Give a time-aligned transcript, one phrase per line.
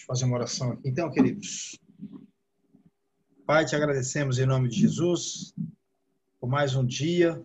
[0.00, 0.88] Deixa eu fazer uma oração aqui.
[0.88, 1.78] Então, queridos,
[3.44, 5.52] Pai, te agradecemos em nome de Jesus
[6.40, 7.44] por mais um dia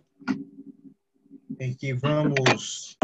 [1.60, 2.96] em que vamos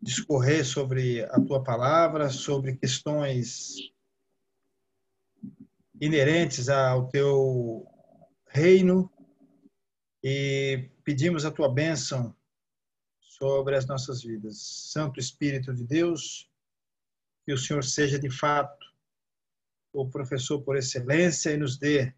[0.00, 3.92] discorrer sobre a tua palavra, sobre questões
[6.00, 7.86] inerentes ao teu
[8.46, 9.12] reino
[10.24, 12.34] e pedimos a tua bênção
[13.20, 14.56] sobre as nossas vidas.
[14.90, 16.49] Santo Espírito de Deus,
[17.50, 18.86] que o Senhor seja de fato
[19.92, 22.14] o professor por excelência e nos dê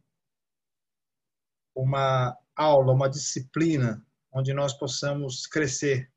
[1.74, 6.12] uma aula, uma disciplina onde nós possamos crescer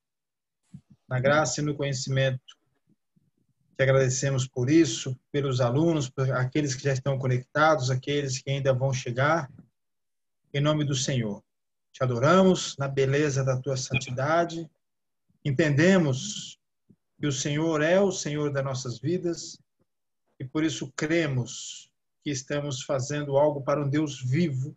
[1.07, 2.43] na graça e no conhecimento.
[3.77, 8.73] Te agradecemos por isso, pelos alunos, por aqueles que já estão conectados, aqueles que ainda
[8.73, 9.49] vão chegar.
[10.53, 11.41] Em nome do Senhor.
[11.93, 14.69] Te adoramos na beleza da tua santidade.
[15.45, 16.59] Entendemos
[17.17, 19.59] que o Senhor é o Senhor das nossas vidas
[20.39, 21.91] e por isso cremos
[22.23, 24.75] que estamos fazendo algo para um Deus vivo,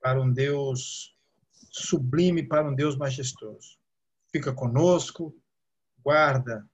[0.00, 1.16] para um Deus
[1.70, 3.78] sublime, para um Deus majestoso.
[4.30, 5.34] Fica conosco,
[6.04, 6.68] guarda,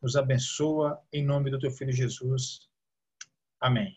[0.00, 2.68] nos abençoa, em nome do teu filho Jesus.
[3.60, 3.96] Amém.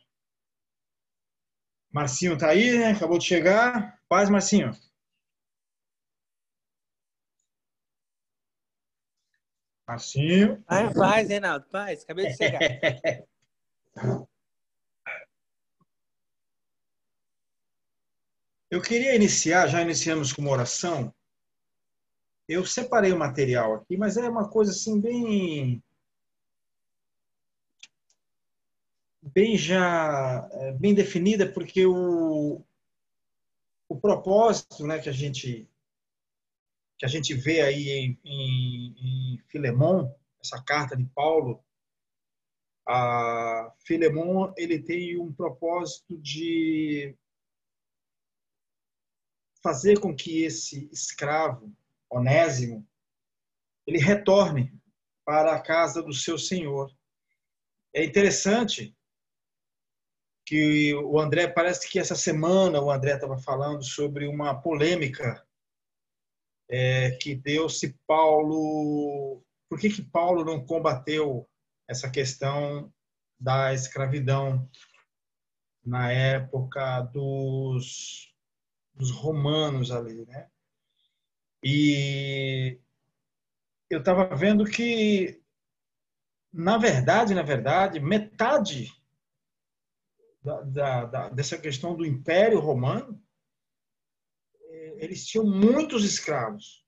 [1.91, 2.91] Marcinho está aí, né?
[2.91, 3.99] Acabou de chegar.
[4.07, 4.71] Paz, Marcinho.
[9.87, 10.61] Marcinho.
[10.67, 12.03] Ah, paz, Reinaldo, paz.
[12.03, 12.59] Acabei de chegar.
[18.69, 21.13] Eu queria iniciar, já iniciamos com uma oração.
[22.49, 25.81] Eu separei o material aqui, mas é uma coisa assim bem
[29.21, 32.61] bem já é, bem definida, porque o,
[33.87, 35.67] o propósito né, que a gente
[36.97, 38.95] que a gente vê aí em, em,
[39.35, 41.63] em Filemon, essa carta de Paulo,
[42.87, 47.15] a Filemon ele tem um propósito de
[49.61, 51.75] fazer com que esse escravo
[52.09, 52.87] onésimo
[53.85, 54.73] ele retorne
[55.25, 56.89] para a casa do seu senhor.
[57.93, 58.95] É interessante
[60.45, 65.45] que o André parece que essa semana o André estava falando sobre uma polêmica
[66.69, 69.43] é, que deu-se Paulo.
[69.69, 71.47] Por que, que Paulo não combateu
[71.87, 72.91] essa questão
[73.39, 74.69] da escravidão
[75.85, 78.33] na época dos,
[78.93, 80.49] dos romanos ali, né?
[81.63, 82.79] E
[83.89, 85.41] eu estava vendo que,
[86.51, 88.93] na verdade, na verdade, metade
[90.43, 93.21] da, da, da, dessa questão do Império Romano
[94.99, 96.85] eles tinham muitos escravos,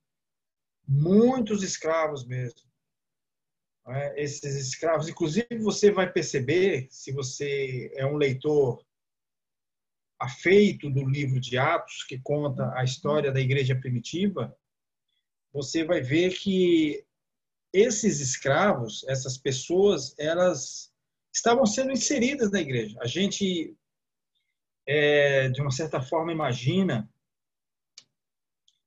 [0.88, 2.70] muitos escravos mesmo.
[3.88, 4.22] É?
[4.22, 8.86] Esses escravos, inclusive, você vai perceber, se você é um leitor
[10.20, 14.56] afeito do livro de Atos, que conta a história da igreja primitiva,
[15.52, 17.04] você vai ver que
[17.74, 20.92] esses escravos, essas pessoas, elas
[21.34, 22.98] estavam sendo inseridas na igreja.
[23.02, 23.76] A gente,
[24.86, 27.10] é, de uma certa forma, imagina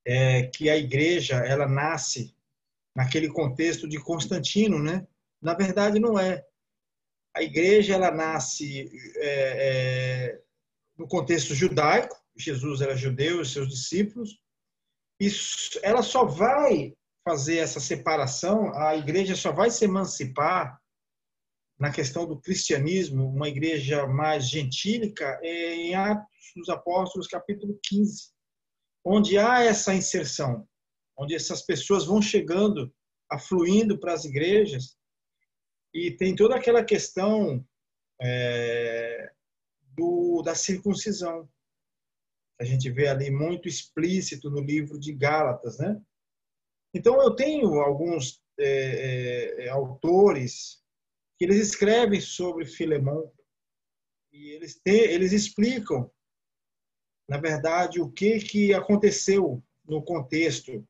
[0.05, 2.35] é, que a igreja ela nasce
[2.95, 5.07] naquele contexto de Constantino, né?
[5.41, 6.45] Na verdade, não é.
[7.35, 10.43] A igreja ela nasce é, é,
[10.97, 12.17] no contexto judaico.
[12.37, 14.39] Jesus era judeu e seus discípulos.
[15.21, 15.29] E
[15.83, 18.75] ela só vai fazer essa separação.
[18.75, 20.79] A igreja só vai se emancipar
[21.79, 28.32] na questão do cristianismo, uma igreja mais gentílica, é em Atos dos Apóstolos, capítulo 15
[29.05, 30.67] onde há essa inserção,
[31.17, 32.93] onde essas pessoas vão chegando,
[33.31, 34.97] afluindo para as igrejas,
[35.95, 37.67] e tem toda aquela questão
[38.21, 39.31] é,
[39.95, 41.49] do, da circuncisão.
[42.61, 46.01] A gente vê ali muito explícito no livro de Gálatas, né?
[46.95, 50.83] Então eu tenho alguns é, é, autores
[51.39, 53.33] que eles escrevem sobre Filemão
[54.31, 56.11] e eles, te, eles explicam
[57.29, 60.87] na verdade, o que, que aconteceu no contexto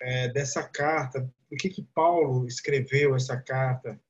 [0.00, 4.00] é, dessa carta, por que, que Paulo escreveu essa carta.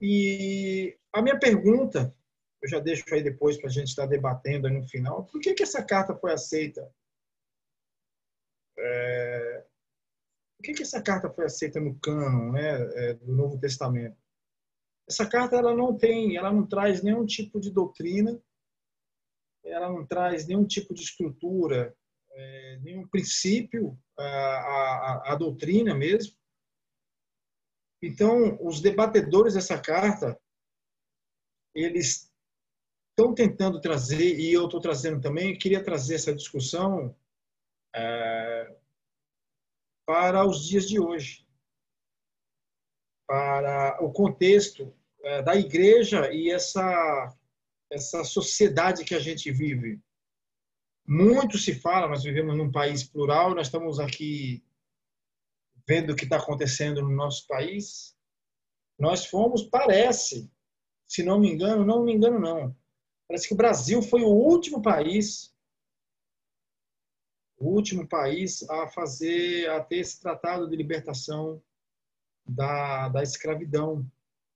[0.00, 2.14] E a minha pergunta,
[2.62, 5.62] eu já deixo aí depois para a gente estar debatendo no final, por que, que
[5.62, 6.90] essa carta foi aceita?
[8.78, 9.66] É,
[10.56, 14.16] por que, que essa carta foi aceita no cânon né, é, do Novo Testamento?
[15.08, 18.40] Essa carta ela não tem, ela não traz nenhum tipo de doutrina,
[19.68, 21.94] ela não traz nenhum tipo de estrutura,
[22.30, 26.36] é, nenhum princípio, a, a doutrina mesmo.
[28.02, 30.38] Então, os debatedores dessa carta,
[31.74, 32.32] eles
[33.10, 37.16] estão tentando trazer, e eu estou trazendo também, queria trazer essa discussão
[37.94, 38.76] é,
[40.06, 41.44] para os dias de hoje,
[43.26, 47.36] para o contexto é, da igreja e essa,
[47.90, 50.00] essa sociedade que a gente vive.
[51.06, 54.62] Muito se fala, nós vivemos num país plural, nós estamos aqui
[55.86, 58.16] vendo o que está acontecendo no nosso país.
[58.98, 60.50] Nós fomos, parece,
[61.06, 62.76] se não me engano, não me engano não,
[63.26, 65.54] parece que o Brasil foi o último país
[67.58, 71.60] o último país a fazer, a ter esse tratado de libertação
[72.46, 74.06] da, da escravidão.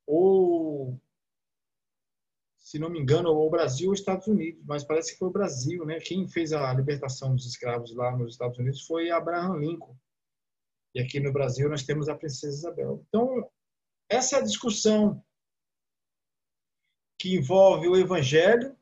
[0.06, 0.98] Ou,
[2.72, 5.32] se não me engano, o Brasil ou os Estados Unidos, mas parece que foi o
[5.32, 6.00] Brasil, né?
[6.00, 9.94] Quem fez a libertação dos escravos lá nos Estados Unidos foi Abraham Lincoln.
[10.94, 13.04] E aqui no Brasil nós temos a princesa Isabel.
[13.06, 13.46] Então,
[14.08, 15.22] essa é a discussão
[17.18, 18.74] que envolve o evangelho,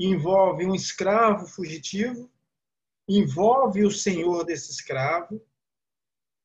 [0.00, 2.32] envolve um escravo fugitivo,
[3.06, 5.38] envolve o senhor desse escravo,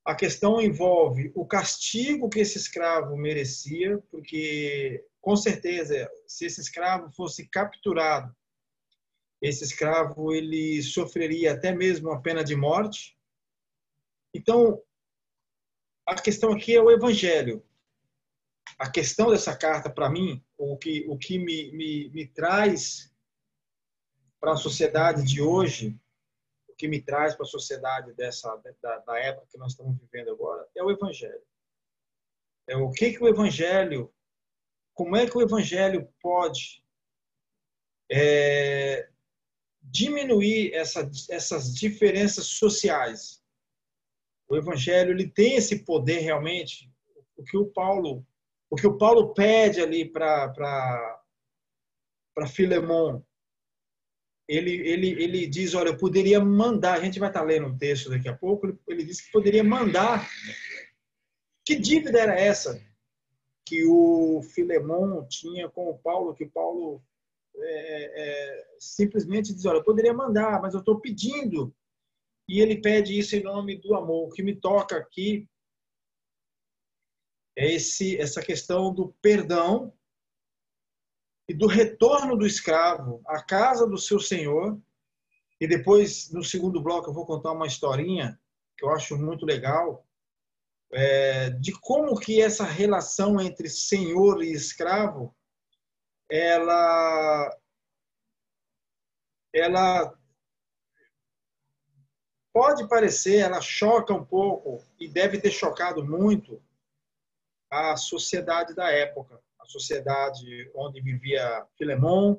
[0.05, 7.11] a questão envolve o castigo que esse escravo merecia, porque com certeza, se esse escravo
[7.11, 8.33] fosse capturado,
[9.41, 13.17] esse escravo ele sofreria até mesmo a pena de morte.
[14.33, 14.79] Então,
[16.07, 17.65] a questão aqui é o evangelho.
[18.77, 23.11] A questão dessa carta, para mim, o que, o que me, me, me traz
[24.39, 25.99] para a sociedade de hoje,
[26.77, 30.67] que me traz para a sociedade dessa da, da, época que nós estamos vivendo agora
[30.75, 31.41] é o evangelho.
[32.67, 34.13] É o que que o evangelho,
[34.93, 36.83] como é que o evangelho pode
[38.11, 39.09] é,
[39.81, 43.43] diminuir essa, essas diferenças sociais?
[44.47, 46.91] O evangelho ele tem esse poder realmente.
[47.37, 48.25] O que o Paulo,
[48.69, 50.49] o que o Paulo pede ali para
[52.35, 53.21] para Filemon
[54.47, 58.09] ele, ele, ele diz, olha, eu poderia mandar, a gente vai estar lendo um texto
[58.09, 60.29] daqui a pouco, ele, ele diz que poderia mandar.
[61.65, 62.79] Que dívida era essa
[63.65, 67.03] que o Filemão tinha com o Paulo, que Paulo
[67.55, 71.75] é, é, simplesmente diz, olha, eu poderia mandar, mas eu estou pedindo.
[72.47, 74.27] E ele pede isso em nome do amor.
[74.27, 75.49] O que me toca aqui
[77.57, 79.91] é esse, essa questão do perdão
[81.47, 84.79] e do retorno do escravo à casa do seu senhor.
[85.59, 88.39] E depois, no segundo bloco, eu vou contar uma historinha
[88.77, 90.05] que eu acho muito legal,
[90.91, 95.33] é, de como que essa relação entre senhor e escravo,
[96.29, 97.57] ela,
[99.53, 100.13] ela
[102.51, 106.61] pode parecer, ela choca um pouco e deve ter chocado muito
[107.69, 112.37] a sociedade da época sociedade onde vivia Filemon,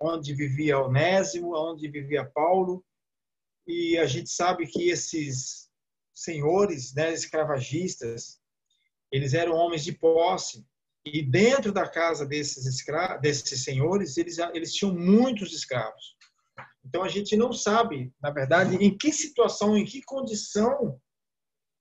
[0.00, 2.84] onde vivia Onésimo, onde vivia Paulo.
[3.66, 5.68] E a gente sabe que esses
[6.14, 8.40] senhores, né, escravagistas,
[9.10, 10.66] eles eram homens de posse.
[11.04, 16.16] E dentro da casa desses, escra desses senhores, eles, eles tinham muitos escravos.
[16.84, 21.00] Então a gente não sabe, na verdade, em que situação, em que condição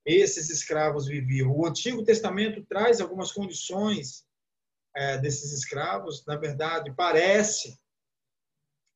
[0.06, 1.51] esses escravos viviam.
[1.51, 4.26] O Antigo Testamento traz algumas condições
[4.98, 7.80] é, desses escravos, na verdade, parece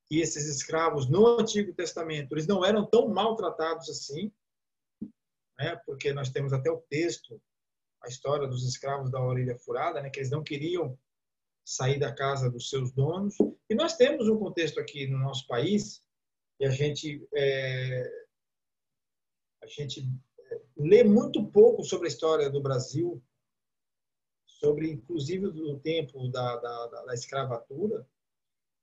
[0.08, 4.34] que esses escravos no Antigo Testamento eles não eram tão maltratados assim,
[5.60, 5.79] né?
[5.86, 7.39] porque nós temos até o texto,
[8.01, 10.10] a história dos escravos da orelha furada, né?
[10.10, 10.98] que eles não queriam
[11.63, 13.36] sair da casa dos seus donos.
[13.70, 16.03] E nós temos um contexto aqui no nosso país
[16.60, 18.12] e a gente é,
[19.63, 20.10] a gente
[20.51, 23.24] é, lê muito pouco sobre a história do Brasil
[24.62, 28.08] sobre inclusive do tempo da, da, da, escravatura,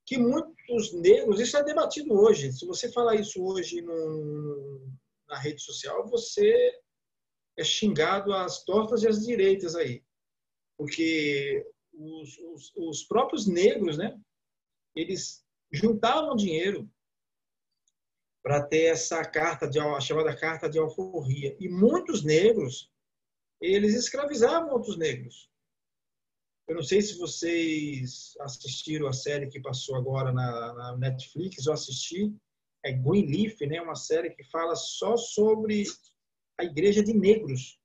[0.05, 2.53] que muitos negros, isso é debatido hoje.
[2.53, 3.81] Se você falar isso hoje
[5.29, 6.81] na rede social, você
[7.57, 10.03] é xingado às tortas e às direitas aí.
[10.77, 14.19] Porque os, os, os próprios negros, né,
[14.97, 16.91] eles juntavam dinheiro
[18.43, 21.57] para ter essa carta de a chamada carta de alforria.
[21.61, 22.91] E muitos negros
[23.61, 25.51] eles escravizavam outros negros.
[26.69, 31.73] Eu não sei se vocês assistiram a série que passou agora na, na Netflix, eu
[31.73, 32.31] assisti,
[32.85, 33.81] é Greenleaf, né?
[33.81, 35.85] uma série que fala só sobre
[36.59, 37.81] a igreja de negros,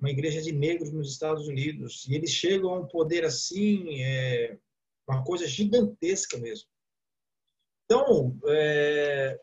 [0.00, 2.04] uma igreja de negros nos Estados Unidos.
[2.08, 4.58] E eles chegam a um poder assim, é,
[5.08, 6.68] uma coisa gigantesca mesmo.
[7.84, 9.40] Então, é,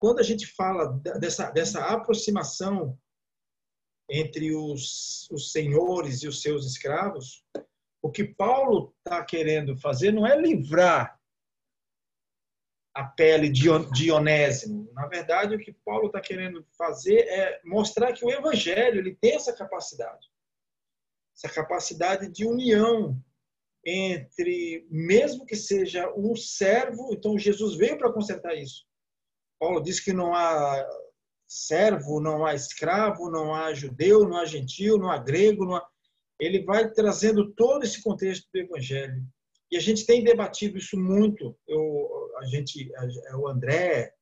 [0.00, 2.98] quando a gente fala dessa, dessa aproximação
[4.10, 7.44] entre os, os senhores e os seus escravos,
[8.02, 11.18] o que Paulo está querendo fazer não é livrar
[12.94, 14.90] a pele de Onésimo.
[14.92, 19.36] Na verdade, o que Paulo está querendo fazer é mostrar que o Evangelho ele tem
[19.36, 20.28] essa capacidade,
[21.36, 23.22] essa capacidade de união
[23.84, 28.84] entre, mesmo que seja um servo, então Jesus veio para consertar isso.
[29.58, 30.86] Paulo diz que não há
[31.50, 35.88] servo, não há escravo, não há judeu, não há gentil, não há grego, não há...
[36.38, 39.26] ele vai trazendo todo esse contexto do evangelho.
[39.68, 41.58] E a gente tem debatido isso muito.
[41.66, 44.14] Eu, a gente, a, o André,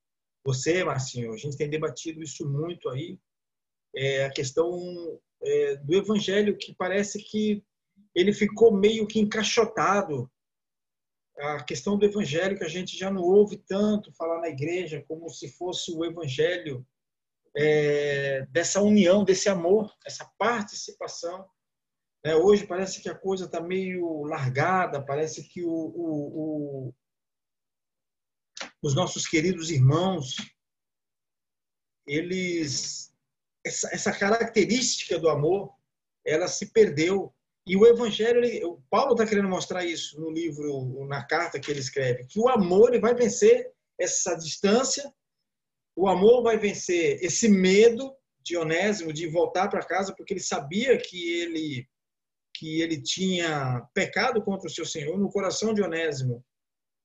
[0.43, 3.19] você, Marcinho, a gente tem debatido isso muito aí.
[3.95, 7.63] É, a questão é, do evangelho que parece que
[8.15, 10.31] ele ficou meio que encaixotado.
[11.39, 15.29] A questão do evangelho que a gente já não ouve tanto falar na igreja como
[15.29, 16.87] se fosse o evangelho
[17.61, 21.45] é, dessa união, desse amor, essa participação.
[22.25, 26.95] É, hoje parece que a coisa está meio largada, parece que o, o, o,
[28.81, 30.37] os nossos queridos irmãos,
[32.07, 33.13] eles
[33.67, 35.75] essa, essa característica do amor,
[36.25, 37.35] ela se perdeu.
[37.67, 41.71] E o Evangelho, ele, o Paulo está querendo mostrar isso no livro, na carta que
[41.71, 45.13] ele escreve, que o amor ele vai vencer essa distância,
[45.99, 50.97] o amor vai vencer esse medo de Onésimo de voltar para casa, porque ele sabia
[50.97, 51.89] que ele
[52.55, 56.45] que ele tinha pecado contra o seu Senhor no coração de Onésimo.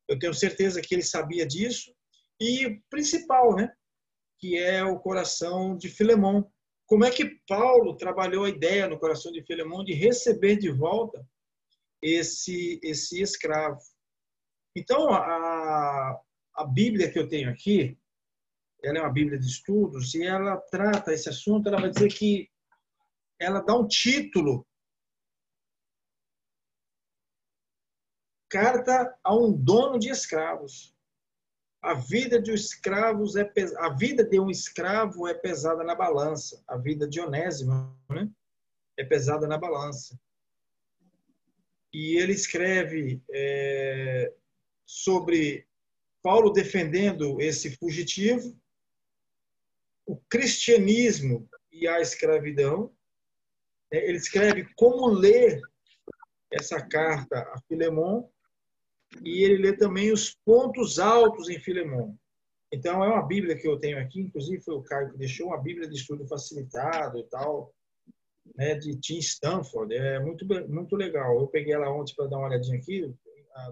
[0.07, 1.93] Eu tenho certeza que ele sabia disso.
[2.39, 3.71] E principal, né?
[4.39, 6.51] Que é o coração de Filemão,
[6.88, 11.23] como é que Paulo trabalhou a ideia no coração de Filemão de receber de volta
[12.01, 13.79] esse, esse escravo?
[14.75, 16.19] Então, a,
[16.55, 17.97] a Bíblia que eu tenho aqui,
[18.83, 22.49] ela é uma Bíblia de estudos e ela trata esse assunto, ela vai dizer que
[23.39, 24.67] ela dá um título
[28.49, 30.93] carta a um dono de escravos.
[31.81, 33.75] A vida de escravos é pes...
[33.77, 36.63] a vida de um escravo é pesada na balança.
[36.67, 38.29] A vida de Onésimo, né?
[38.95, 40.19] É pesada na balança.
[41.91, 44.31] E ele escreve é,
[44.85, 45.67] sobre
[46.21, 48.55] Paulo defendendo esse fugitivo,
[50.05, 52.91] o cristianismo e a escravidão.
[53.91, 55.60] É, ele escreve como ler
[56.51, 58.27] essa carta a Filemon
[59.24, 62.17] e ele lê também os pontos altos em Filemão.
[62.72, 65.62] Então, é uma Bíblia que eu tenho aqui, inclusive foi o Caio que deixou uma
[65.62, 67.72] Bíblia de estudo facilitado e tal,
[68.55, 69.93] né, de Tim Stanford.
[69.93, 71.39] É muito, muito legal.
[71.39, 73.13] Eu peguei ela ontem para dar uma olhadinha aqui,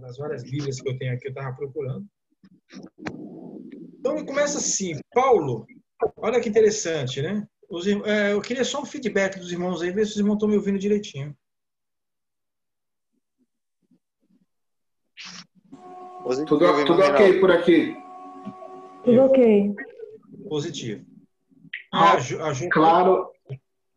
[0.02, 2.06] das várias Bíblias que eu tenho aqui, eu estava procurando.
[4.00, 5.66] Então, ele começa assim: Paulo,
[6.18, 7.48] olha que interessante, né?
[7.70, 10.50] Os, é, eu queria só um feedback dos irmãos aí, ver se os irmãos estão
[10.50, 11.36] me ouvindo direitinho.
[16.48, 17.96] Tudo, tudo ok por aqui.
[19.04, 19.74] Tudo ok.
[20.48, 21.06] Positivo.
[21.92, 23.32] Alto, a, Claro,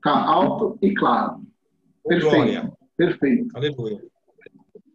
[0.03, 1.43] tá alto e claro.
[2.07, 2.35] Perfeito.
[2.35, 2.73] Glória.
[2.97, 3.57] Perfeito.
[3.57, 4.03] Aleluia.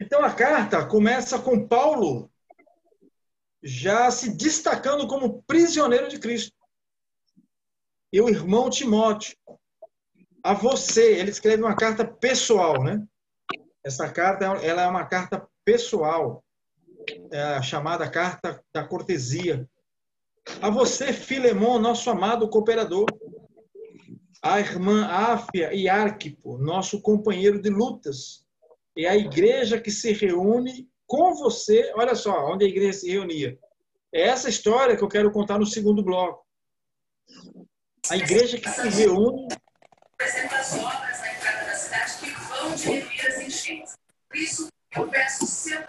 [0.01, 2.29] Então a carta começa com Paulo
[3.61, 6.58] já se destacando como prisioneiro de Cristo.
[8.11, 9.35] E o irmão Timóteo,
[10.43, 13.05] a você, ele escreve uma carta pessoal, né?
[13.83, 16.43] Essa carta ela é uma carta pessoal
[17.31, 19.67] é chamada carta da cortesia.
[20.61, 23.05] A você, Filemon, nosso amado cooperador.
[24.41, 28.45] A irmã Áfia e Arquipo, nosso companheiro de lutas.
[28.95, 31.91] E a igreja que se reúne com você.
[31.95, 33.57] Olha só, onde a igreja se reunia.
[34.13, 36.45] É essa história que eu quero contar no segundo bloco.
[38.09, 39.47] A igreja que se reúne.
[40.13, 43.97] Apresenta as obras na entrada da cidade que vão diminuir as enchentes.
[44.27, 45.79] Por isso, eu peço seu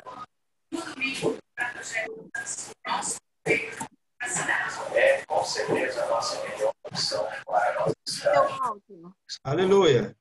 [0.70, 2.28] no domingo para projeto
[2.86, 3.86] nosso feito
[4.20, 4.96] na cidade.
[4.96, 8.52] É, com certeza, a nossa melhor opção para a nossa cidade.
[9.42, 10.14] Aleluia.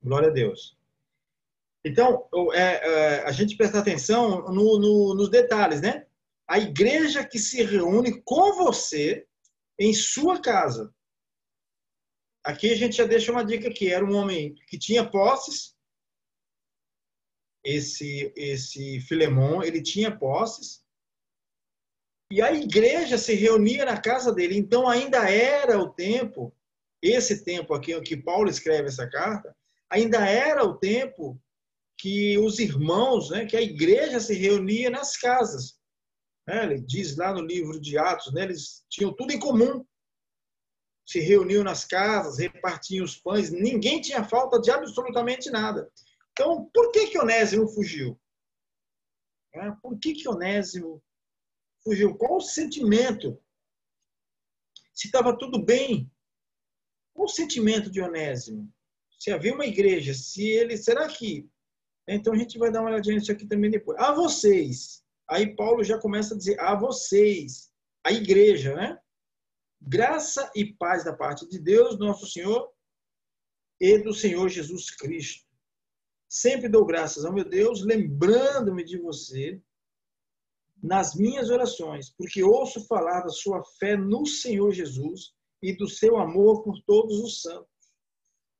[0.00, 0.78] Glória a Deus.
[1.84, 6.06] Então, é, é, a gente presta atenção no, no, nos detalhes, né?
[6.46, 9.26] A igreja que se reúne com você
[9.78, 10.94] em sua casa.
[12.44, 15.74] Aqui a gente já deixa uma dica que era um homem que tinha posses,
[17.64, 20.84] esse esse Filemon, ele tinha posses.
[22.30, 24.56] E a igreja se reunia na casa dele.
[24.56, 26.54] Então ainda era o tempo,
[27.02, 29.56] esse tempo aqui que Paulo escreve essa carta,
[29.88, 31.40] ainda era o tempo
[31.96, 35.78] que os irmãos, né, que a igreja se reunia nas casas.
[36.46, 36.64] Né?
[36.64, 39.84] Ele diz lá no livro de Atos, né, eles tinham tudo em comum.
[41.06, 45.90] se reuniam nas casas, repartiam os pães, ninguém tinha falta de absolutamente nada.
[46.32, 48.18] Então, por que que Onésimo fugiu?
[49.52, 51.02] É, por que que Onésimo
[51.84, 52.16] fugiu?
[52.16, 53.38] Qual o sentimento?
[54.94, 56.10] Se estava tudo bem,
[57.12, 58.72] qual o sentimento de Onésimo?
[59.18, 61.48] Se havia uma igreja, se ele, será que?
[62.08, 63.98] Então a gente vai dar uma olhadinha nisso aqui também depois.
[63.98, 67.70] A vocês, aí Paulo já começa a dizer a vocês,
[68.04, 68.98] a igreja, né?
[69.80, 72.72] Graça e paz da parte de Deus, nosso Senhor,
[73.80, 75.44] e do Senhor Jesus Cristo.
[76.28, 79.60] Sempre dou graças ao meu Deus, lembrando-me de você
[80.82, 86.18] nas minhas orações, porque ouço falar da sua fé no Senhor Jesus e do seu
[86.18, 87.68] amor por todos os santos.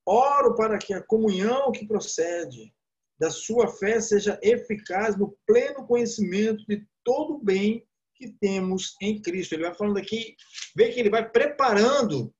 [0.06, 2.73] Oro para que a comunhão que procede
[3.18, 9.20] da sua fé seja eficaz no pleno conhecimento de todo o bem que temos em
[9.20, 9.54] Cristo.
[9.54, 10.36] Ele vai falando aqui,
[10.74, 12.34] vê que ele vai preparando.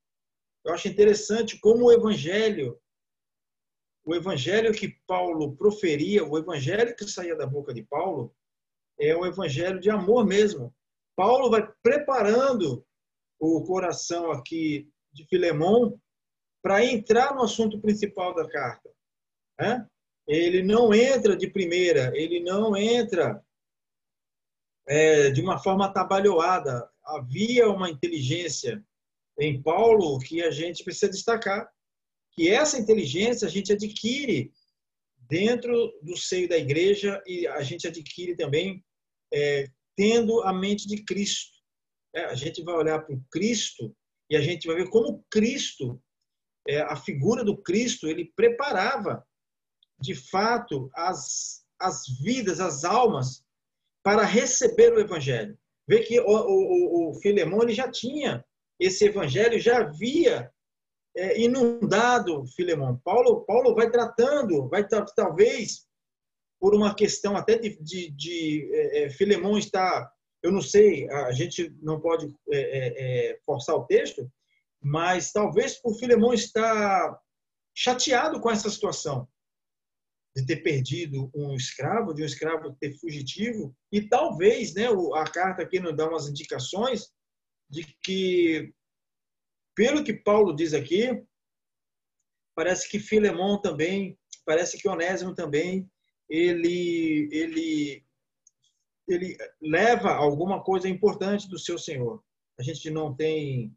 [0.65, 2.81] Eu acho interessante como o evangelho,
[4.05, 8.35] o evangelho que Paulo proferia, o evangelho que saía da boca de Paulo,
[8.99, 10.75] é o evangelho de amor mesmo.
[11.17, 12.85] Paulo vai preparando
[13.39, 16.01] o coração aqui de Filemão
[16.63, 18.91] para entrar no assunto principal da carta.
[19.59, 19.89] Né?
[20.27, 23.45] Ele não entra de primeira, ele não entra
[24.87, 26.89] é, de uma forma atabalhoada.
[27.05, 28.83] Havia uma inteligência
[29.39, 31.69] em Paulo que a gente precisa destacar,
[32.33, 34.53] que essa inteligência a gente adquire
[35.29, 38.85] dentro do seio da igreja e a gente adquire também
[39.33, 41.55] é, tendo a mente de Cristo.
[42.15, 43.95] É, a gente vai olhar para o Cristo
[44.31, 46.01] e a gente vai ver como Cristo,
[46.67, 49.25] é, a figura do Cristo, ele preparava
[50.05, 53.43] de fato as, as vidas, as almas
[54.03, 55.59] para receber o evangelho.
[55.89, 58.45] Vê que o, o, o Filemão ele já tinha
[58.79, 60.51] esse evangelho, já havia
[61.17, 63.01] é, inundado Filemão.
[63.03, 64.87] Paulo, Paulo vai tratando, vai
[65.17, 65.87] talvez
[66.61, 70.11] por uma questão até de, de, de é, é, Filemão estar,
[70.43, 74.31] eu não sei, a gente não pode é, é, é, forçar o texto,
[74.83, 77.19] mas talvez por Filemão estar
[77.75, 79.27] chateado com essa situação
[80.35, 85.63] de ter perdido um escravo, de um escravo ter fugitivo, e talvez, né, a carta
[85.63, 87.13] aqui nos dá umas indicações
[87.71, 88.75] de que,
[89.75, 91.23] pelo que Paulo diz aqui,
[92.55, 95.89] parece que Filemão também, parece que Onésimo também,
[96.29, 98.05] ele, ele,
[99.09, 102.23] ele leva alguma coisa importante do seu Senhor.
[102.59, 103.73] A gente não tem,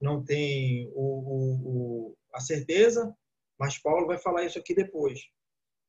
[0.00, 3.12] não tem o, o, o a certeza,
[3.58, 5.20] mas Paulo vai falar isso aqui depois.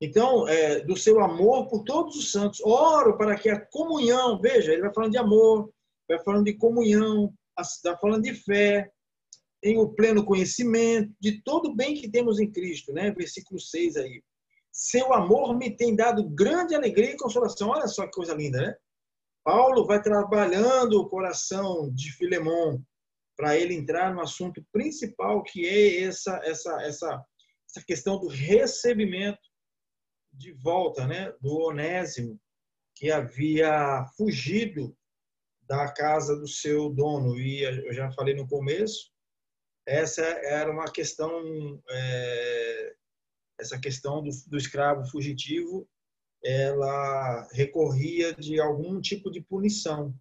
[0.01, 2.61] Então, é, do seu amor por todos os santos.
[2.61, 5.69] Oro para que a comunhão, veja, ele vai falando de amor,
[6.07, 8.89] vai falando de comunhão, está falando de fé,
[9.61, 13.11] em o pleno conhecimento de todo o bem que temos em Cristo, né?
[13.11, 14.23] Versículo 6 aí.
[14.71, 17.69] Seu amor me tem dado grande alegria e consolação.
[17.69, 18.75] Olha só que coisa linda, né?
[19.43, 22.81] Paulo vai trabalhando o coração de Filemão
[23.35, 27.25] para ele entrar no assunto principal, que é essa, essa, essa,
[27.69, 29.39] essa questão do recebimento
[30.39, 32.39] de volta né, do Onésimo,
[32.95, 34.97] que havia fugido
[35.63, 37.37] da casa do seu dono.
[37.37, 39.11] E eu já falei no começo,
[39.85, 41.29] essa era uma questão,
[41.89, 42.95] é,
[43.59, 45.87] essa questão do, do escravo fugitivo,
[46.41, 50.15] ela recorria de algum tipo de punição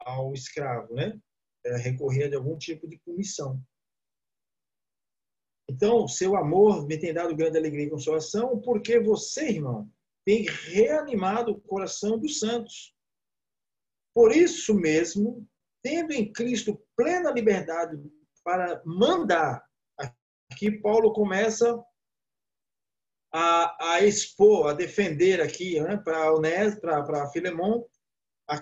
[0.00, 1.18] ao escravo, né?
[1.64, 3.58] Ela recorria de algum tipo de punição.
[5.74, 9.90] Então, seu amor me tem dado grande alegria e consolação, porque você, irmão,
[10.24, 12.94] tem reanimado o coração dos santos.
[14.14, 15.44] Por isso mesmo,
[15.82, 18.00] tendo em Cristo plena liberdade
[18.44, 19.68] para mandar,
[20.48, 21.84] aqui Paulo começa
[23.32, 27.84] a, a expor, a defender aqui, né, para Onés, para Filemão,
[28.48, 28.60] a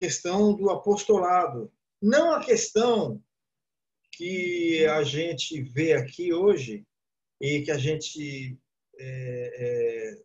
[0.00, 1.70] questão do apostolado.
[2.00, 3.22] Não a questão
[4.18, 6.84] que a gente vê aqui hoje
[7.40, 8.58] e que a gente
[8.98, 10.22] é, é,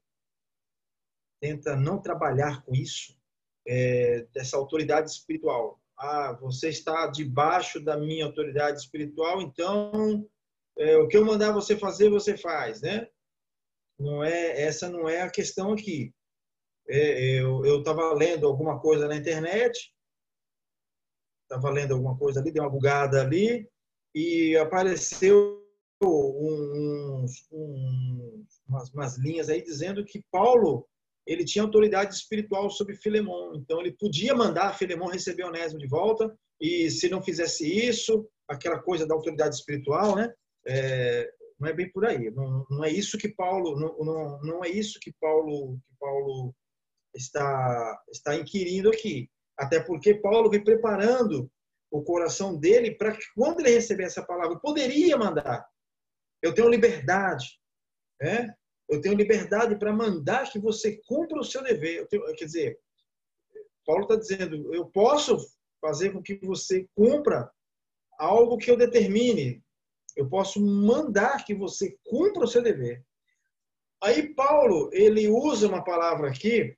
[1.39, 3.15] tenta não trabalhar com isso,
[3.67, 5.79] é, dessa autoridade espiritual.
[5.95, 10.27] Ah, você está debaixo da minha autoridade espiritual, então
[10.79, 13.07] é, o que eu mandar você fazer, você faz, né?
[13.99, 16.11] Não é essa não é a questão aqui.
[16.89, 19.93] É, eu estava lendo alguma coisa na internet,
[21.43, 23.71] estava lendo alguma coisa ali, deu uma bugada ali,
[24.13, 25.61] e apareceu
[26.03, 30.85] um, um, umas, umas, linhas aí dizendo que Paulo
[31.25, 36.35] ele tinha autoridade espiritual sobre Filemão, então ele podia mandar Filemão receber Onésimo de volta
[36.59, 40.33] e se não fizesse isso aquela coisa da autoridade espiritual, né?
[40.67, 42.29] É, não é bem por aí.
[42.31, 46.53] Não, não é isso que Paulo não, não, não é isso que Paulo que Paulo
[47.15, 49.29] está está inquirindo aqui.
[49.57, 51.49] Até porque Paulo vem preparando
[51.93, 55.63] o coração dele para que quando ele receber essa palavra, poderia mandar.
[56.41, 57.61] Eu tenho liberdade,
[58.19, 58.51] né?
[58.89, 62.07] Eu tenho liberdade para mandar que você cumpra o seu dever.
[62.07, 62.79] Tenho, quer dizer,
[63.85, 65.37] Paulo está dizendo, eu posso
[65.79, 67.51] fazer com que você cumpra
[68.17, 69.63] algo que eu determine.
[70.15, 73.05] Eu posso mandar que você cumpra o seu dever.
[74.01, 76.75] Aí Paulo, ele usa uma palavra aqui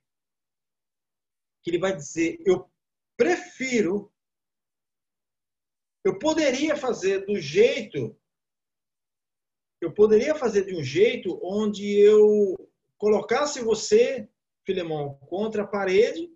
[1.62, 2.70] que ele vai dizer, eu
[3.16, 4.12] prefiro
[6.06, 8.16] eu poderia fazer do jeito
[9.80, 12.56] eu poderia fazer de um jeito onde eu
[12.96, 14.28] colocasse você,
[14.64, 16.30] Filemão, contra a parede,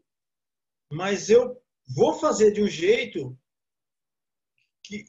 [0.93, 1.61] mas eu
[1.97, 3.39] vou fazer de um jeito
[4.85, 5.05] que,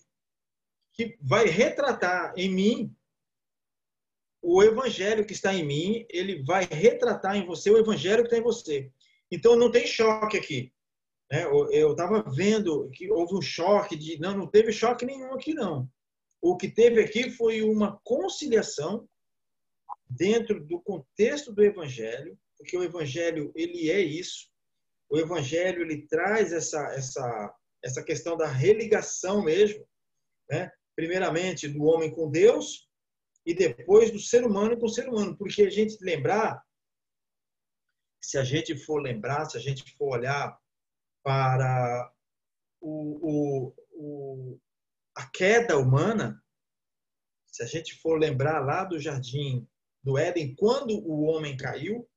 [0.94, 2.96] que vai retratar em mim
[4.42, 8.38] o evangelho que está em mim, ele vai retratar em você o evangelho que está
[8.38, 8.92] em você.
[9.30, 10.74] Então não tem choque aqui.
[11.32, 11.46] Né?
[11.46, 15.90] Eu estava vendo que houve um choque de não, não teve choque nenhum aqui não.
[16.42, 19.08] O que teve aqui foi uma conciliação
[20.10, 24.50] dentro do contexto do evangelho, porque o evangelho ele é isso.
[25.10, 29.88] O evangelho ele traz essa essa essa questão da religação mesmo,
[30.50, 30.72] né?
[30.96, 32.88] Primeiramente do homem com Deus
[33.46, 36.62] e depois do ser humano com o ser humano, porque a gente lembrar
[38.24, 40.56] se a gente for lembrar, se a gente for olhar
[41.24, 42.12] para
[42.80, 44.60] o, o, o,
[45.16, 46.42] a queda humana,
[47.48, 49.68] se a gente for lembrar lá do jardim
[50.04, 52.10] do Éden, quando o homem caiu,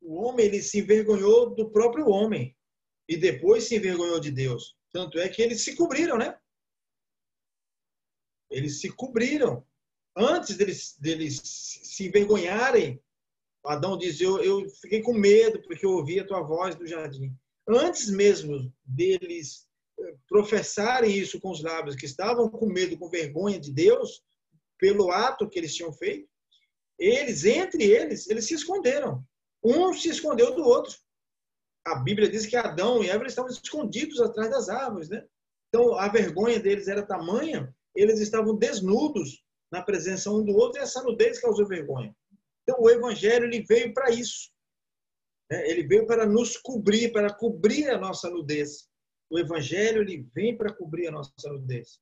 [0.00, 2.56] o homem ele se envergonhou do próprio homem
[3.08, 4.76] e depois se envergonhou de Deus.
[4.90, 6.38] Tanto é que eles se cobriram, né?
[8.50, 9.64] Eles se cobriram.
[10.16, 13.00] Antes deles, deles se envergonharem,
[13.64, 17.34] Adão diz: eu, eu fiquei com medo porque eu ouvi a tua voz do jardim.
[17.68, 19.66] Antes mesmo deles
[20.28, 24.22] professarem isso com os lábios, que estavam com medo, com vergonha de Deus,
[24.78, 26.28] pelo ato que eles tinham feito,
[26.98, 29.24] eles, entre eles, eles se esconderam.
[29.62, 30.96] Um se escondeu do outro.
[31.84, 35.24] A Bíblia diz que Adão e Eva estavam escondidos atrás das árvores, né?
[35.68, 40.82] Então, a vergonha deles era tamanha, eles estavam desnudos na presença um do outro e
[40.82, 42.14] essa nudez causou vergonha.
[42.70, 44.50] Então, o Evangelho ele veio para isso.
[45.50, 45.68] Né?
[45.68, 48.90] Ele veio para nos cobrir, para cobrir a nossa nudez
[49.30, 52.00] o evangelho ele vem para cobrir a nossa nudez.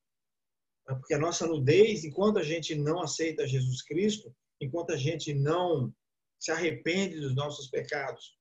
[0.89, 5.35] É porque a nossa nudez, enquanto a gente não aceita Jesus Cristo, enquanto a gente
[5.35, 5.95] não
[6.41, 8.39] se arrepende dos nossos pecados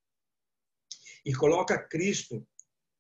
[1.26, 2.48] e coloca Cristo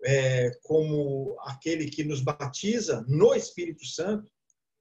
[0.03, 4.29] é, como aquele que nos batiza no Espírito Santo,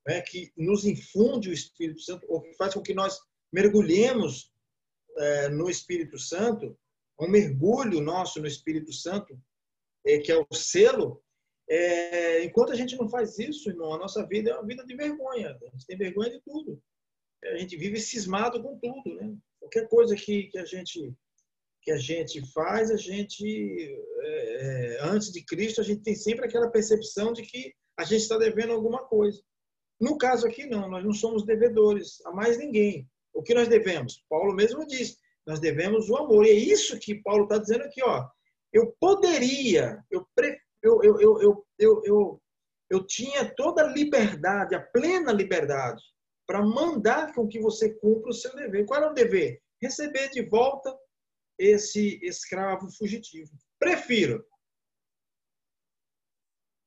[0.08, 3.20] é, que nos infunde o Espírito Santo, ou que faz com que nós
[3.56, 4.52] mergulhemos
[5.16, 6.78] é, no Espírito Santo,
[7.18, 9.40] um mergulho nosso no Espírito Santo,
[10.06, 11.22] é, que é o selo,
[11.66, 14.94] é, enquanto a gente não faz isso, irmão, a nossa vida é uma vida de
[14.94, 15.56] vergonha.
[15.62, 16.82] A gente tem vergonha de tudo.
[17.44, 19.34] A gente vive cismado com tudo, né?
[19.58, 21.14] Qualquer coisa que, que a gente
[21.82, 23.46] que a gente faz, a gente
[24.20, 28.22] é, é antes de Cristo a gente tem sempre aquela percepção de que a gente
[28.22, 29.40] está devendo alguma coisa.
[30.00, 33.08] No caso aqui não, nós não somos devedores a mais ninguém.
[33.36, 34.24] O que nós devemos?
[34.28, 36.46] Paulo mesmo diz, nós devemos o amor.
[36.46, 38.28] E é isso que Paulo está dizendo aqui, ó
[38.76, 40.26] eu poderia, eu,
[40.82, 42.42] eu, eu, eu, eu, eu,
[42.90, 46.02] eu tinha toda a liberdade, a plena liberdade,
[46.46, 48.84] para mandar com que você cumpra o seu dever.
[48.84, 49.62] Qual é o dever?
[49.80, 50.96] Receber de volta
[51.58, 53.50] esse escravo fugitivo.
[53.78, 54.46] Prefiro.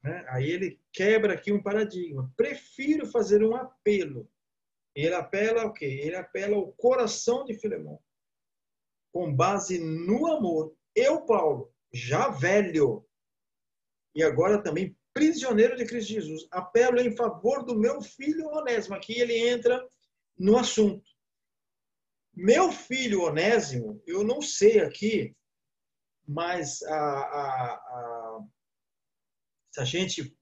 [0.03, 0.23] Né?
[0.29, 2.31] Aí ele quebra aqui um paradigma.
[2.37, 4.29] Prefiro fazer um apelo.
[4.99, 5.85] Ele apela o quê?
[5.85, 7.99] Ele apela ao coração de Filemão.
[9.11, 10.75] Com base no amor.
[10.95, 13.05] Eu, Paulo, já velho,
[14.15, 18.95] e agora também prisioneiro de Cristo Jesus, apelo em favor do meu filho Onésimo.
[18.95, 19.85] Aqui ele entra
[20.37, 21.09] no assunto.
[22.33, 25.35] Meu filho Onésimo, eu não sei aqui,
[26.27, 28.39] mas a, a, a,
[29.71, 30.37] se a gente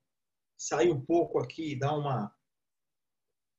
[0.57, 2.35] sair um pouco aqui e dar uma,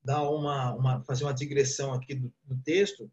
[0.03, 3.11] dar uma, uma, fazer uma digressão aqui do, do texto,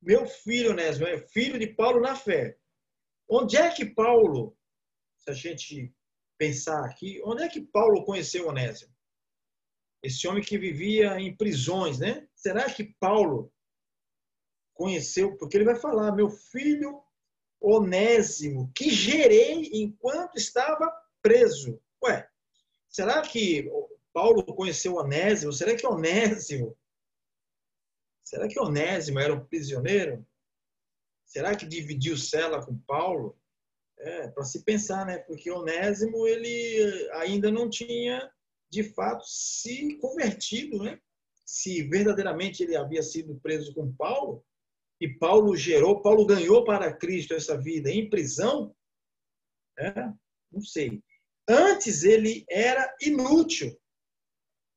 [0.00, 2.58] meu filho Onésimo é filho de Paulo na fé.
[3.28, 4.56] Onde é que Paulo,
[5.18, 5.92] se a gente
[6.38, 8.94] pensar aqui, onde é que Paulo conheceu Onésimo?
[10.02, 12.28] Esse homem que vivia em prisões, né?
[12.34, 13.52] Será que Paulo
[14.74, 15.36] conheceu?
[15.36, 17.02] Porque ele vai falar, meu filho
[17.60, 21.80] Onésimo, que gerei enquanto estava preso.
[22.04, 22.28] Ué,
[22.96, 23.70] Será que
[24.16, 25.52] Paulo conheceu Onésimo?
[25.52, 26.74] Será que Onésimo?
[28.24, 30.26] Será que Onésimo era um prisioneiro?
[31.26, 33.38] Será que dividiu cela com Paulo?
[33.98, 35.18] É, para se pensar, né?
[35.18, 38.32] Porque Onésimo ele ainda não tinha
[38.70, 40.98] de fato se convertido, né?
[41.44, 44.42] Se verdadeiramente ele havia sido preso com Paulo
[44.98, 48.74] e Paulo gerou, Paulo ganhou para Cristo essa vida em prisão,
[49.78, 49.92] é,
[50.50, 51.02] não sei.
[51.46, 53.78] Antes ele era inútil,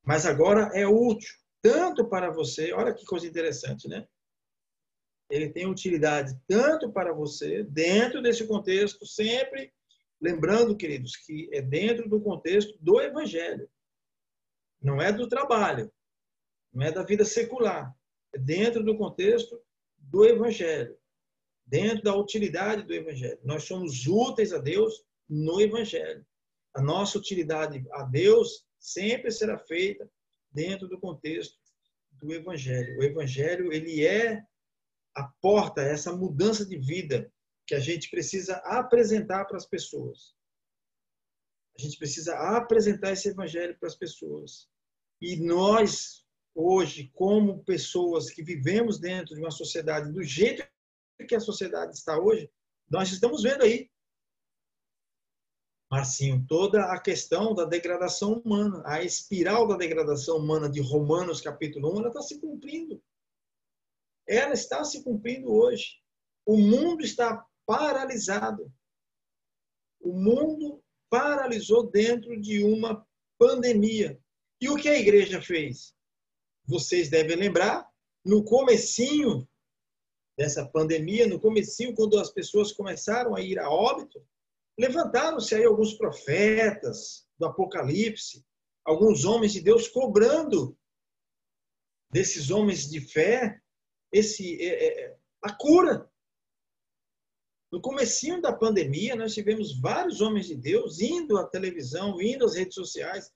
[0.09, 1.29] mas agora é útil
[1.61, 2.73] tanto para você.
[2.73, 4.07] Olha que coisa interessante, né?
[5.29, 9.71] Ele tem utilidade tanto para você dentro desse contexto, sempre
[10.19, 13.69] lembrando, queridos, que é dentro do contexto do evangelho
[14.81, 15.91] não é do trabalho,
[16.73, 17.95] não é da vida secular,
[18.33, 19.61] é dentro do contexto
[19.95, 20.97] do evangelho,
[21.67, 23.37] dentro da utilidade do evangelho.
[23.43, 26.25] Nós somos úteis a Deus no evangelho.
[26.73, 30.09] A nossa utilidade a Deus sempre será feita
[30.51, 31.57] dentro do contexto
[32.11, 32.97] do evangelho.
[32.97, 34.43] O evangelho, ele é
[35.15, 37.31] a porta, essa mudança de vida
[37.67, 40.33] que a gente precisa apresentar para as pessoas.
[41.77, 44.67] A gente precisa apresentar esse evangelho para as pessoas.
[45.21, 50.67] E nós, hoje, como pessoas que vivemos dentro de uma sociedade do jeito
[51.27, 52.49] que a sociedade está hoje,
[52.89, 53.89] nós estamos vendo aí,
[55.91, 61.95] Marcinho, toda a questão da degradação humana, a espiral da degradação humana de Romanos capítulo
[61.95, 63.03] 1, ela está se cumprindo.
[64.27, 65.99] Ela está se cumprindo hoje.
[66.45, 68.71] O mundo está paralisado.
[69.99, 73.03] O mundo paralisou dentro de uma
[73.39, 74.19] pandemia.
[74.61, 75.95] E o que a igreja fez?
[76.65, 77.89] Vocês devem lembrar,
[78.23, 79.49] no comecinho
[80.37, 84.23] dessa pandemia, no comecinho, quando as pessoas começaram a ir a óbito,
[84.79, 88.45] levantaram-se aí alguns profetas do Apocalipse,
[88.83, 90.77] alguns homens de Deus cobrando
[92.11, 93.61] desses homens de fé
[94.11, 96.09] esse é, é, a cura
[97.71, 102.55] no comecinho da pandemia, nós tivemos vários homens de Deus indo à televisão, indo às
[102.55, 103.31] redes sociais,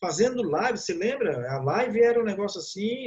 [0.00, 0.78] fazendo live.
[0.78, 1.52] Você lembra?
[1.52, 3.06] A live era um negócio assim,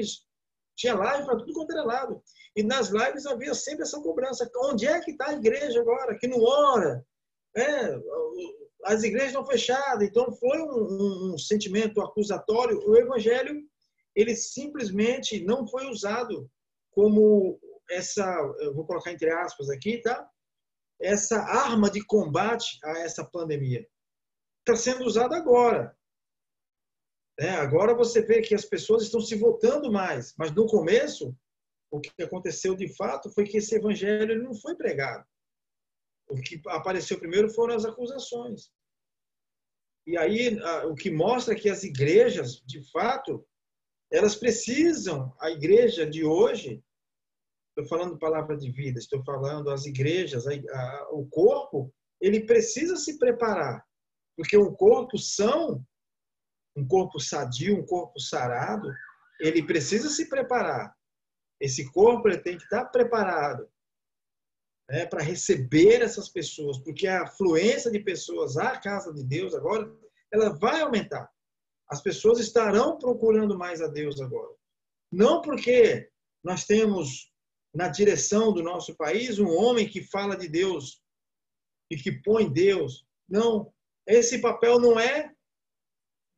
[0.76, 2.22] tinha live para tudo quanto era lado.
[2.56, 4.48] E nas lives havia sempre essa cobrança.
[4.56, 6.16] Onde é que está a igreja agora?
[6.16, 7.04] Que não ora?
[7.58, 8.00] É,
[8.86, 10.08] as igrejas estão fechadas.
[10.08, 12.80] Então foi um, um, sentimento acusatório.
[12.88, 13.62] O evangelho,
[14.16, 16.50] ele simplesmente não foi usado
[16.92, 18.26] como essa,
[18.74, 20.30] vou colocar entre aspas aqui, tá?
[21.00, 23.88] essa arma de combate a essa pandemia.
[24.60, 25.96] Está sendo usada agora.
[27.40, 31.36] É, agora você vê que as pessoas estão se voltando mais, mas no começo,
[31.92, 35.26] o que aconteceu de fato foi que esse evangelho não foi pregado.
[36.30, 38.70] O que apareceu primeiro foram as acusações.
[40.06, 43.46] E aí, o que mostra que as igrejas, de fato,
[44.12, 46.82] elas precisam, a igreja de hoje,
[47.70, 52.96] estou falando palavra de vida, estou falando as igrejas, a, a, o corpo, ele precisa
[52.96, 53.86] se preparar,
[54.36, 55.86] porque um corpo são,
[56.76, 58.90] um corpo sadio, um corpo sarado,
[59.40, 60.96] ele precisa se preparar.
[61.60, 63.70] Esse corpo ele tem que estar preparado
[64.90, 69.92] né, para receber essas pessoas, porque a afluência de pessoas à casa de Deus agora,
[70.32, 71.30] ela vai aumentar.
[71.90, 74.54] As pessoas estarão procurando mais a Deus agora.
[75.12, 76.10] Não porque
[76.44, 77.32] nós temos
[77.74, 81.02] na direção do nosso país um homem que fala de Deus
[81.92, 83.06] e que põe Deus.
[83.30, 83.72] Não,
[84.06, 85.32] esse papel não é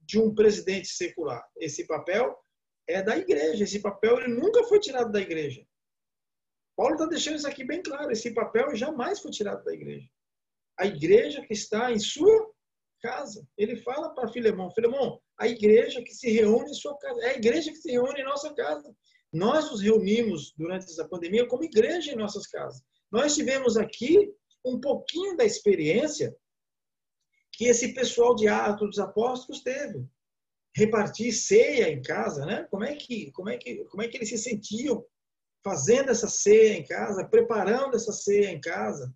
[0.02, 1.44] de um presidente secular.
[1.58, 2.36] Esse papel
[2.88, 3.64] é da igreja.
[3.64, 5.66] Esse papel ele nunca foi tirado da igreja.
[6.80, 8.10] Paulo está deixando isso aqui bem claro.
[8.10, 10.08] Esse papel jamais foi tirado da igreja.
[10.78, 12.50] A igreja que está em sua
[13.02, 13.46] casa.
[13.58, 17.20] Ele fala para Filemão, Filemão, a igreja que se reúne em sua casa.
[17.20, 18.96] É a igreja que se reúne em nossa casa.
[19.34, 22.82] Nós nos reunimos durante essa pandemia como igreja em nossas casas.
[23.12, 26.34] Nós tivemos aqui um pouquinho da experiência
[27.52, 30.08] que esse pessoal de Atos dos Apóstolos teve.
[30.74, 32.66] Repartir ceia em casa, né?
[32.72, 35.06] Como é que, como é que, como é que eles se sentiam
[35.64, 39.14] fazendo essa ceia em casa, preparando essa ceia em casa?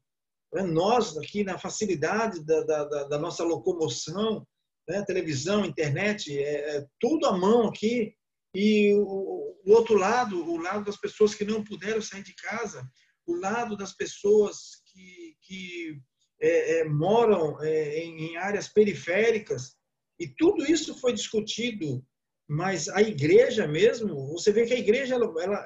[0.53, 0.63] Né?
[0.63, 4.45] Nós aqui na facilidade da, da, da nossa locomoção,
[4.87, 5.03] né?
[5.05, 8.13] televisão, internet, é, é, tudo à mão aqui.
[8.55, 12.87] E o, o outro lado, o lado das pessoas que não puderam sair de casa,
[13.25, 15.99] o lado das pessoas que, que
[16.39, 19.75] é, é, moram é, em, em, áreas periféricas,
[20.19, 22.05] e tudo isso foi discutido,
[22.47, 25.65] mas a igreja mesmo, você vê que a igreja, ela, ela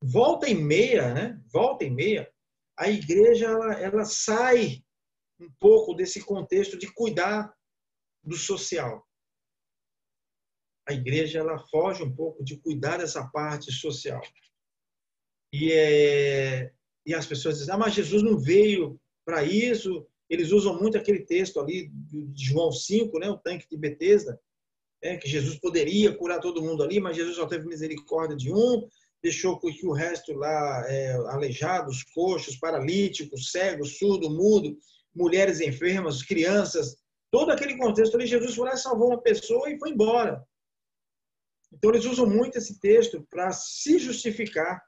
[0.00, 1.42] volta e meia, né?
[1.52, 2.32] Volta e meia,
[2.76, 4.84] a igreja ela, ela sai
[5.40, 7.52] um pouco desse contexto de cuidar
[8.22, 9.08] do social.
[10.88, 14.22] a igreja ela foge um pouco de cuidar dessa parte social.
[15.52, 16.72] E, é,
[17.04, 20.06] e as pessoas dizem, ah, mas Jesus não veio para isso.
[20.30, 24.40] Eles usam muito aquele texto ali de João 5, né, o tanque de Betesda,
[25.02, 28.88] é, que Jesus poderia curar todo mundo ali, mas Jesus só teve misericórdia de um,
[29.22, 34.78] deixou que o resto lá, é, aleijados, coxos, paralíticos, cegos, surdo, mudo,
[35.14, 36.96] mulheres enfermas, crianças,
[37.30, 40.46] todo aquele contexto ali, Jesus foi lá salvou uma pessoa e foi embora.
[41.72, 44.82] Então, eles usam muito esse texto para se justificar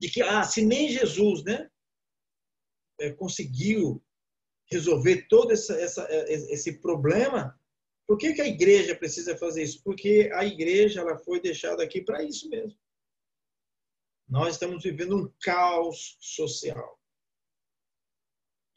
[0.00, 1.68] de que, ah, se nem Jesus né,
[3.00, 4.02] é, conseguiu
[4.70, 7.58] resolver todo essa, essa, é, esse problema,
[8.06, 9.82] por que, que a igreja precisa fazer isso?
[9.82, 12.76] Porque a igreja ela foi deixada aqui para isso mesmo.
[14.28, 16.98] Nós estamos vivendo um caos social.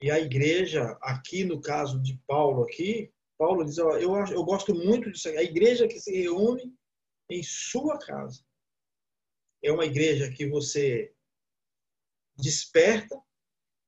[0.02, 4.74] E a igreja, aqui no caso de Paulo, aqui, Paulo diz, ó, eu, eu gosto
[4.74, 5.30] muito disso.
[5.30, 6.74] A igreja que se reúne
[7.30, 8.44] em sua casa.
[9.64, 11.14] É uma igreja que você
[12.38, 13.20] desperta,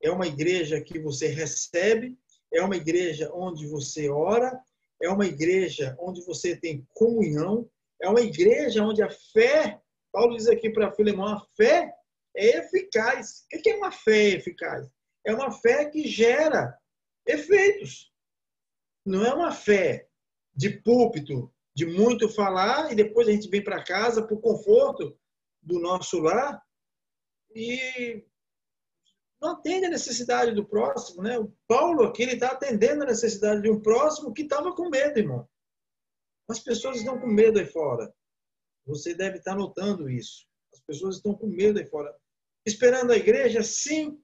[0.01, 2.17] é uma igreja que você recebe,
[2.53, 4.59] é uma igreja onde você ora,
[5.01, 7.69] é uma igreja onde você tem comunhão,
[8.01, 9.79] é uma igreja onde a fé,
[10.17, 11.93] Paulo diz aqui para Filemão, a fé
[12.35, 13.45] é eficaz.
[13.53, 14.89] O que é uma fé eficaz?
[15.23, 16.75] É uma fé que gera
[17.27, 18.11] efeitos.
[19.05, 20.09] Não é uma fé
[20.55, 25.15] de púlpito, de muito falar e depois a gente vem para casa por conforto
[25.61, 26.63] do nosso lar
[27.53, 28.25] e
[29.39, 31.37] não atende a necessidade do próximo, né?
[31.37, 35.19] O Paulo aqui ele está atendendo a necessidade de um próximo que estava com medo,
[35.19, 35.47] irmão.
[36.49, 38.11] As pessoas estão com medo aí fora.
[38.87, 40.47] Você deve estar notando isso.
[40.73, 42.15] As pessoas estão com medo aí fora.
[42.65, 44.19] Esperando a igreja, sim.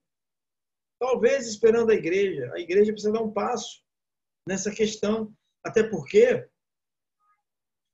[0.99, 2.52] Talvez esperando a igreja.
[2.54, 3.84] A igreja precisa dar um passo
[4.47, 6.49] nessa questão, até porque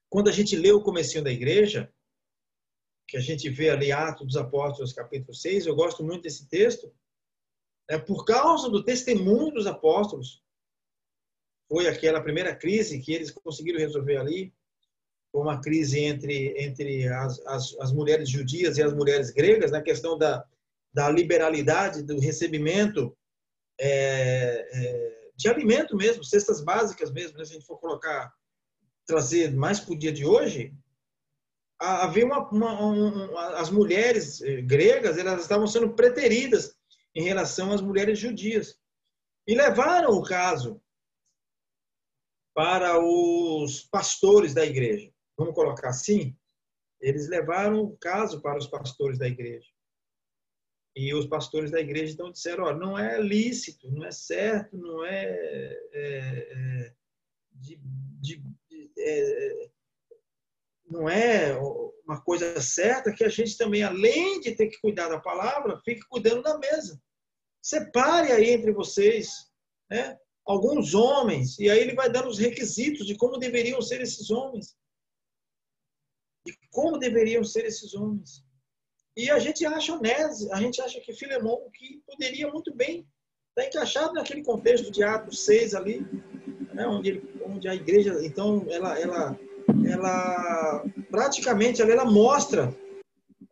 [0.10, 1.94] quando a gente lê o comecinho da igreja,
[3.08, 6.92] que a gente vê ali Atos dos Apóstolos, capítulo 6, eu gosto muito desse texto,
[7.90, 10.44] é por causa do testemunho dos apóstolos.
[11.68, 14.54] Foi aquela primeira crise que eles conseguiram resolver ali.
[15.34, 20.18] Uma crise entre, entre as, as, as mulheres judias e as mulheres gregas, na questão
[20.18, 20.44] da,
[20.94, 23.16] da liberalidade, do recebimento
[23.80, 27.46] é, é, de alimento mesmo, cestas básicas mesmo, né?
[27.46, 28.34] se a gente for colocar
[29.06, 30.74] trazer mais para o dia de hoje,
[31.80, 36.76] havia uma, uma um, as mulheres eh, gregas elas estavam sendo preteridas
[37.16, 38.78] em relação às mulheres judias
[39.48, 40.82] e levaram o caso
[42.54, 45.12] para os pastores da igreja.
[45.40, 46.36] Vamos colocar assim?
[47.00, 49.70] Eles levaram o caso para os pastores da igreja.
[50.94, 55.06] E os pastores da igreja então disseram: olha, não é lícito, não é certo, não
[55.06, 55.24] é,
[55.94, 56.94] é, é
[57.54, 57.80] de,
[58.20, 58.44] de
[58.98, 59.70] é,
[60.90, 61.58] não é
[62.04, 66.02] uma coisa certa que a gente também, além de ter que cuidar da palavra, fique
[66.10, 67.02] cuidando da mesa.
[67.62, 69.50] Separe aí entre vocês,
[69.90, 70.18] né?
[70.46, 74.78] Alguns homens, e aí ele vai dando os requisitos de como deveriam ser esses homens.
[76.52, 78.44] De como deveriam ser esses homens.
[79.16, 83.06] E a gente acha Onésio, a gente acha que Filemão, que poderia muito bem
[83.50, 86.08] estar encaixado naquele contexto de Atos 6 ali,
[86.74, 89.40] né, onde, ele, onde a igreja, então, ela, ela,
[89.86, 92.74] ela praticamente ela, ela mostra,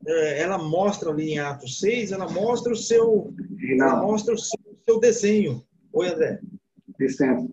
[0.05, 3.33] é, ela mostra ali em Atos 6, ela mostra o seu,
[3.69, 5.61] ela mostra o seu, seu desenho.
[5.91, 6.39] Oi, André.
[6.97, 7.45] Licença.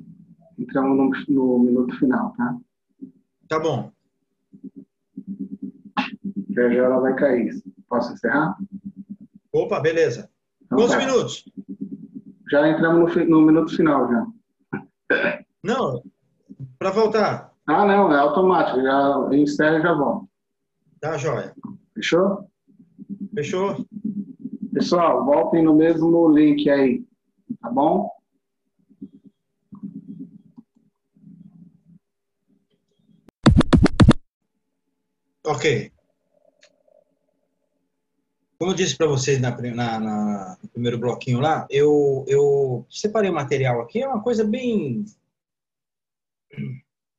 [0.57, 0.97] Entramos
[1.29, 2.57] no, no minuto final, tá?
[3.49, 3.94] Tá bom.
[6.55, 7.53] Já já ela vai cair.
[7.89, 8.57] Posso encerrar?
[9.53, 10.31] Opa, beleza.
[10.63, 10.99] Então, Quantos tá.
[10.99, 11.45] minutos?
[12.51, 14.27] Já entramos no, no minuto final, já.
[15.63, 16.03] Não,
[16.79, 17.53] para voltar.
[17.67, 18.81] Ah, não, é automático.
[18.83, 20.27] Já encerra e já volta.
[21.01, 21.55] Tá, joia.
[21.95, 22.49] Fechou?
[23.35, 23.87] Fechou.
[24.73, 27.05] Pessoal, voltem no mesmo link aí,
[27.61, 28.11] tá bom?
[35.47, 35.93] Ok.
[38.65, 43.29] Como eu disse para vocês na, na, na, no primeiro bloquinho lá, eu, eu separei
[43.29, 45.05] o material aqui, é uma coisa bem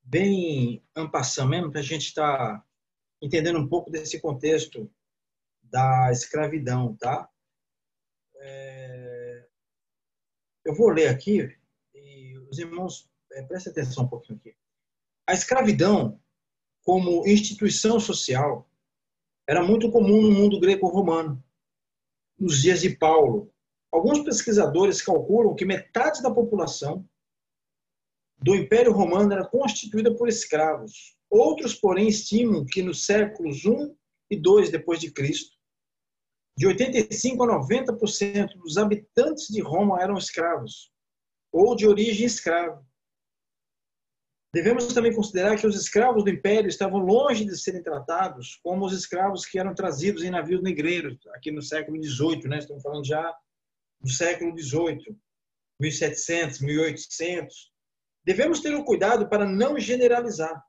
[0.03, 2.65] bem ampassão mesmo, para a gente estar tá
[3.21, 4.91] entendendo um pouco desse contexto
[5.61, 7.29] da escravidão, tá?
[8.37, 9.45] É...
[10.65, 11.55] Eu vou ler aqui
[11.93, 14.55] e os irmãos é, prestem atenção um pouquinho aqui.
[15.27, 16.19] A escravidão,
[16.83, 18.67] como instituição social,
[19.47, 21.43] era muito comum no mundo greco-romano.
[22.37, 23.51] Nos dias de Paulo,
[23.91, 27.07] alguns pesquisadores calculam que metade da população
[28.37, 33.95] do Império Romano era constituída por escravos, Outros, porém, estimam que nos séculos 1
[34.29, 35.55] e 2 depois de Cristo,
[36.57, 40.91] de 85 a 90% dos habitantes de Roma eram escravos
[41.51, 42.85] ou de origem escrava.
[44.55, 48.93] Devemos também considerar que os escravos do império estavam longe de serem tratados como os
[48.93, 52.59] escravos que eram trazidos em navios negreiros, aqui no século XVIII, né?
[52.59, 53.37] estamos falando já
[53.99, 55.13] do século XVIII,
[55.77, 57.73] 1700, 1800.
[58.23, 60.63] Devemos ter o cuidado para não generalizar.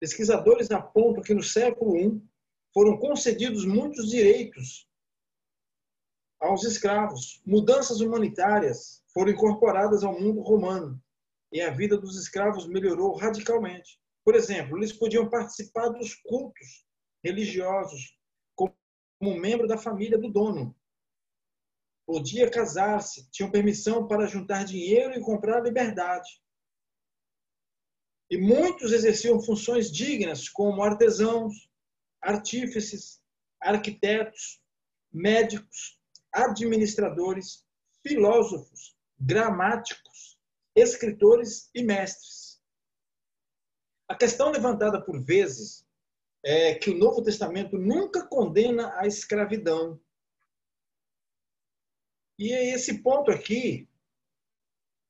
[0.00, 2.18] Pesquisadores apontam que no século I
[2.72, 4.88] foram concedidos muitos direitos
[6.40, 7.42] aos escravos.
[7.44, 10.98] Mudanças humanitárias foram incorporadas ao mundo romano
[11.52, 14.00] e a vida dos escravos melhorou radicalmente.
[14.24, 16.86] Por exemplo, eles podiam participar dos cultos
[17.24, 18.16] religiosos
[18.54, 18.74] como
[19.20, 20.76] membro da família do dono.
[22.06, 26.40] Podia casar-se, tinham permissão para juntar dinheiro e comprar liberdade.
[28.30, 31.70] E muitos exerciam funções dignas, como artesãos,
[32.20, 33.20] artífices,
[33.60, 34.60] arquitetos,
[35.12, 35.98] médicos,
[36.32, 37.66] administradores,
[38.06, 40.37] filósofos, gramáticos,
[40.78, 42.62] escritores e mestres.
[44.08, 45.86] A questão levantada por vezes
[46.44, 50.00] é que o Novo Testamento nunca condena a escravidão.
[52.38, 53.88] E é esse ponto aqui,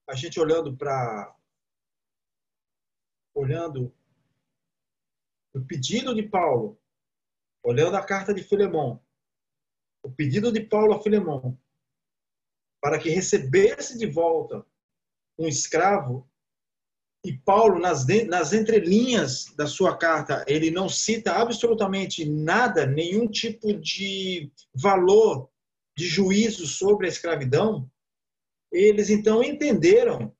[0.08, 1.34] a gente olhando para
[3.34, 3.94] olhando
[5.54, 6.80] o pedido de Paulo,
[7.62, 9.00] olhando a carta de Filemão,
[10.02, 11.56] o pedido de Paulo a Filemão
[12.80, 14.64] para que recebesse de volta
[15.39, 16.28] um escravo,
[17.24, 23.74] e Paulo, nas, nas entrelinhas da sua carta, ele não cita absolutamente nada, nenhum tipo
[23.74, 25.51] de valor
[25.97, 27.91] de juízo sobre a escravidão,
[28.72, 30.34] eles então entenderam,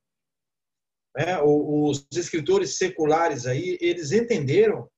[1.17, 4.89] né, os escritores seculares aí, eles entenderam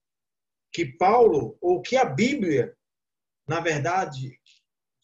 [0.73, 2.77] que Paulo, ou que a Bíblia,
[3.49, 4.39] na verdade,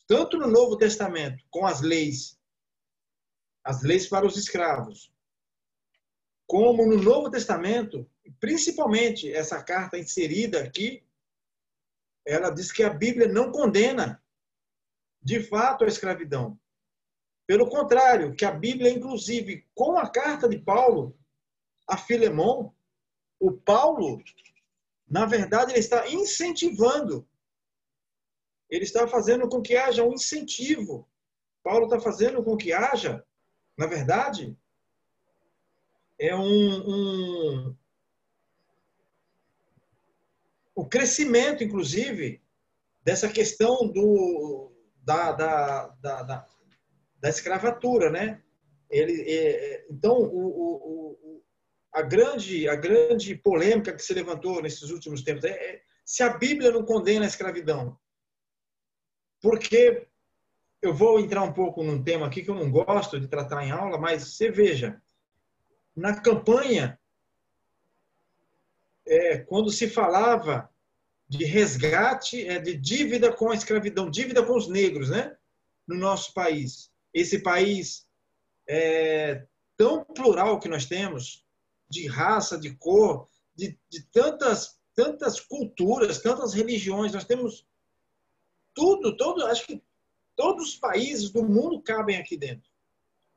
[0.06, 2.35] tanto no Novo Testamento, com as leis
[3.66, 5.12] as leis para os escravos,
[6.46, 8.08] como no Novo Testamento,
[8.38, 11.04] principalmente essa carta inserida aqui,
[12.24, 14.22] ela diz que a Bíblia não condena
[15.20, 16.56] de fato a escravidão.
[17.44, 21.18] Pelo contrário, que a Bíblia, inclusive, com a carta de Paulo
[21.88, 22.72] a Filemão,
[23.40, 24.22] o Paulo,
[25.08, 27.28] na verdade, ele está incentivando,
[28.70, 31.08] ele está fazendo com que haja um incentivo.
[31.64, 33.24] Paulo está fazendo com que haja
[33.76, 34.56] na verdade,
[36.18, 37.76] é um, um
[40.74, 42.42] o crescimento, inclusive,
[43.02, 44.72] dessa questão do,
[45.02, 46.46] da, da, da, da,
[47.18, 48.42] da escravatura, né?
[48.90, 51.42] Ele, é, é então, o, o,
[51.92, 56.36] a, grande, a grande polêmica que se levantou nesses últimos tempos é, é se a
[56.36, 57.98] Bíblia não condena a escravidão.
[59.40, 60.06] Porque
[60.82, 63.70] eu vou entrar um pouco num tema aqui que eu não gosto de tratar em
[63.70, 65.00] aula, mas você veja,
[65.94, 66.98] na campanha,
[69.06, 70.70] é, quando se falava
[71.28, 75.36] de resgate, é, de dívida com a escravidão, dívida com os negros, né?
[75.86, 76.90] No nosso país.
[77.12, 78.06] Esse país
[78.68, 79.46] é,
[79.76, 81.44] tão plural que nós temos,
[81.88, 87.66] de raça, de cor, de, de tantas, tantas culturas, tantas religiões, nós temos
[88.74, 89.82] tudo, todo, acho que
[90.36, 92.68] Todos os países do mundo cabem aqui dentro.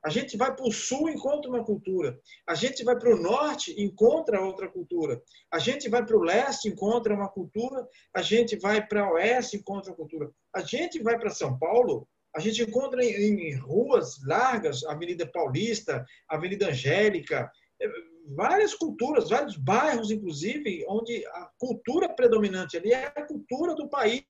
[0.02, 2.18] A gente vai para o sul e encontra uma cultura.
[2.46, 5.22] A gente vai para o norte e encontra outra cultura.
[5.52, 7.86] A gente vai para o leste e encontra uma cultura.
[8.14, 10.30] A gente vai para o oeste e encontra uma cultura.
[10.54, 16.04] A gente vai para São Paulo, a gente encontra em, em, ruas largas, Avenida Paulista,
[16.28, 17.88] Avenida Angélica, é,
[18.34, 24.24] várias culturas, vários bairros, inclusive, onde a cultura predominante ali é a cultura do país.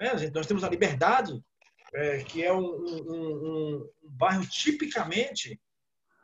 [0.00, 0.30] Né?
[0.32, 1.38] Nós temos a liberdade
[1.96, 5.58] é, que é um, um, um, bairro tipicamente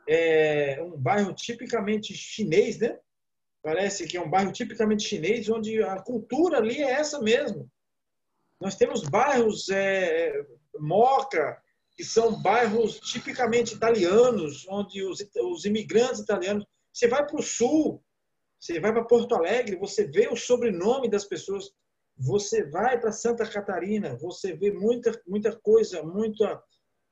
[0.07, 2.99] é, um bairro tipicamente chinês, né?
[3.61, 7.69] Parece que é um bairro tipicamente chinês, onde a cultura ali é essa mesmo.
[8.59, 10.45] Nós temos bairros é,
[10.77, 11.61] Moca,
[11.95, 16.65] que são bairros tipicamente italianos, onde os, os imigrantes italianos.
[16.91, 18.03] Você vai para o sul,
[18.59, 21.71] você vai para Porto Alegre, você vê o sobrenome das pessoas
[22.17, 26.63] você vai para Santa Catarina, você vê muita, muita coisa, muita,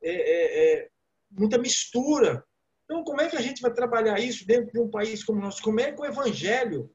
[0.01, 0.89] é, é, é,
[1.29, 2.45] muita mistura.
[2.85, 5.41] Então, como é que a gente vai trabalhar isso dentro de um país como o
[5.41, 5.61] nosso?
[5.61, 6.93] Como é que o Evangelho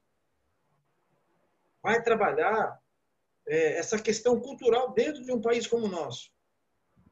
[1.83, 2.81] vai trabalhar
[3.47, 6.31] é, essa questão cultural dentro de um país como o nosso?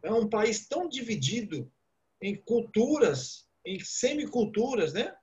[0.03, 1.71] É um país tão dividido
[2.21, 5.15] em culturas, em semiculturas, né?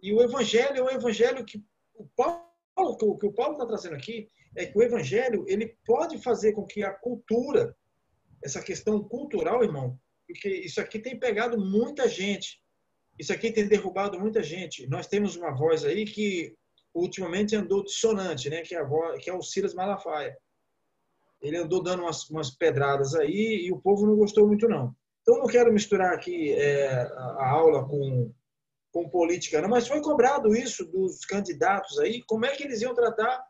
[0.00, 1.62] E o Evangelho é um Evangelho que
[1.94, 2.46] o Paulo,
[2.76, 6.64] o que o Paulo está trazendo aqui é que o evangelho ele pode fazer com
[6.64, 7.76] que a cultura,
[8.44, 12.60] essa questão cultural, irmão, porque isso aqui tem pegado muita gente,
[13.18, 14.86] isso aqui tem derrubado muita gente.
[14.88, 16.54] Nós temos uma voz aí que
[16.94, 18.62] ultimamente andou dissonante, né?
[18.62, 20.36] Que é, voz, que é o Silas Malafaia.
[21.40, 24.94] Ele andou dando umas, umas pedradas aí e o povo não gostou muito não.
[25.20, 28.32] Então não quero misturar aqui é, a aula com
[28.92, 32.94] com política, não, mas foi cobrado isso dos candidatos aí, como é que eles iam
[32.94, 33.42] tratar,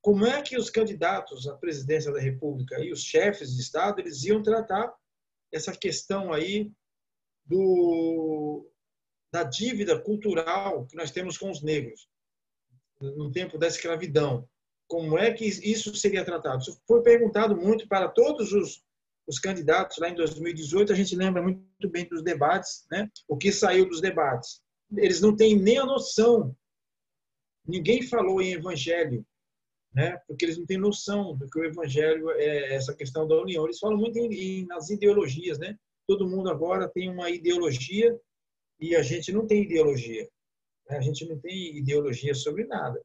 [0.00, 4.24] como é que os candidatos à presidência da República e os chefes de Estado, eles
[4.24, 4.94] iam tratar
[5.52, 6.70] essa questão aí
[7.44, 8.70] do,
[9.32, 12.08] da dívida cultural que nós temos com os negros,
[13.00, 14.48] no tempo da escravidão.
[14.86, 16.62] Como é que isso seria tratado?
[16.62, 18.82] Isso foi perguntado muito para todos os
[19.28, 23.10] os candidatos lá em 2018, a gente lembra muito bem dos debates, né?
[23.28, 24.62] o que saiu dos debates.
[24.96, 26.56] Eles não têm nem a noção.
[27.66, 29.24] Ninguém falou em evangelho,
[29.98, 30.16] né?
[30.28, 33.64] porque eles não têm noção do que o evangelho é essa questão da união.
[33.64, 35.58] Eles falam muito em, em, nas ideologias.
[35.58, 35.76] Né?
[36.06, 38.16] Todo mundo agora tem uma ideologia
[38.78, 40.22] e a gente não tem ideologia.
[40.88, 40.98] Né?
[40.98, 43.04] A gente não tem ideologia sobre nada.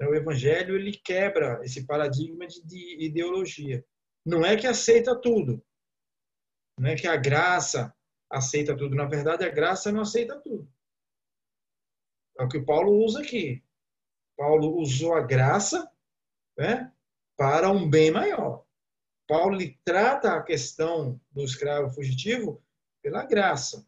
[0.00, 3.84] O evangelho ele quebra esse paradigma de, de ideologia.
[4.24, 5.60] Não é que aceita tudo.
[6.78, 7.92] Não é que a graça
[8.30, 8.94] aceita tudo.
[8.94, 10.72] Na verdade, a graça não aceita tudo.
[12.38, 13.60] É o que Paulo usa aqui.
[14.40, 15.86] Paulo usou a graça
[16.56, 16.90] né,
[17.36, 18.64] para um bem maior.
[19.28, 22.64] Paulo trata a questão do escravo fugitivo
[23.02, 23.86] pela graça.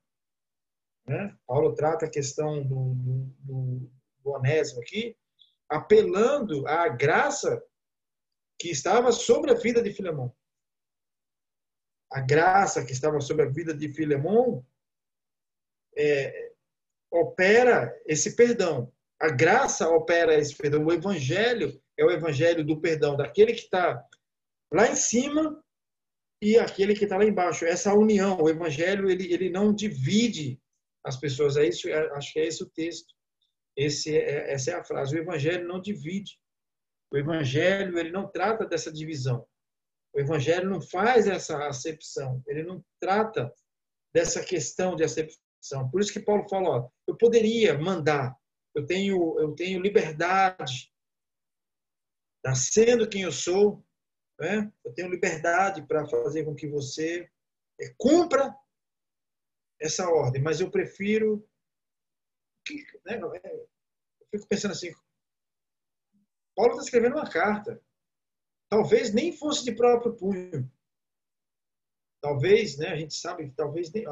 [1.07, 1.35] Né?
[1.47, 5.17] Paulo trata a questão do, do, do, do Onésimo aqui,
[5.71, 7.65] apelando à graça
[8.59, 10.37] que estava sobre a vida de Filemão.
[12.11, 14.67] A graça que estava sobre a vida de Filemão
[15.97, 16.53] é,
[17.11, 18.93] opera esse perdão.
[19.23, 20.85] A graça opera esse perdão.
[20.85, 24.05] O evangelho é o evangelho do perdão daquele que está
[24.73, 25.63] lá em cima
[26.43, 27.65] e aquele que está lá embaixo.
[27.65, 30.61] Essa união, o evangelho, ele, ele não divide
[31.05, 31.57] as pessoas.
[31.57, 33.15] É isso, é, acho que é esse o texto.
[33.77, 35.15] Esse é, essa é a frase.
[35.15, 36.37] O evangelho não divide.
[37.13, 39.47] O evangelho ele não trata dessa divisão.
[40.13, 42.43] O evangelho não faz essa acepção.
[42.49, 43.53] Ele não trata
[44.13, 45.89] dessa questão de acepção.
[45.91, 48.37] Por isso que Paulo fala, ó, eu poderia mandar,
[48.75, 50.93] eu tenho eu tenho liberdade,
[52.45, 53.85] nascendo quem eu sou,
[54.39, 54.73] né?
[54.85, 57.31] Eu tenho liberdade para fazer com que você
[57.81, 58.55] é, cumpra
[59.81, 61.47] essa ordem, mas eu prefiro
[63.05, 63.21] né?
[63.21, 63.69] eu
[64.31, 64.93] fico pensando assim,
[66.55, 67.83] Paulo está escrevendo uma carta.
[68.69, 70.71] Talvez nem fosse de próprio punho.
[72.23, 74.05] Talvez, né, a gente sabe que talvez nem,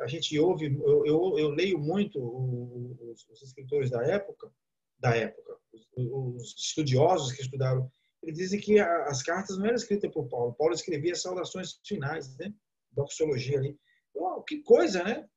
[0.00, 4.52] a gente ouve, eu, eu, eu leio muito os, os, escritores da época,
[4.98, 7.90] da época, os, os, estudiosos que estudaram,
[8.22, 10.54] eles dizem que as cartas não eram escritas por Paulo.
[10.54, 12.52] Paulo escrevia saudações finais, né,
[12.92, 13.78] doxologia ali.
[14.46, 15.28] Que coisa, né?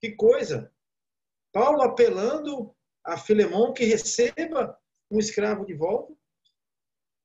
[0.00, 0.72] Que coisa.
[1.52, 2.74] Paulo apelando
[3.04, 4.78] a Filemão que receba
[5.10, 6.14] um escravo de volta.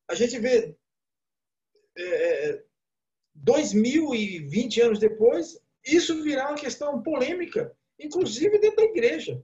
[0.10, 0.76] A gente vê
[1.98, 2.64] é,
[3.36, 9.44] 2020 é, anos depois, isso virar uma questão polêmica, inclusive dentro da igreja.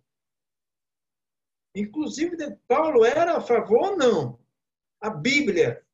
[1.75, 2.35] Inclusive,
[2.67, 4.39] Paulo era a favor ou não?
[5.01, 5.85] A Bíblia,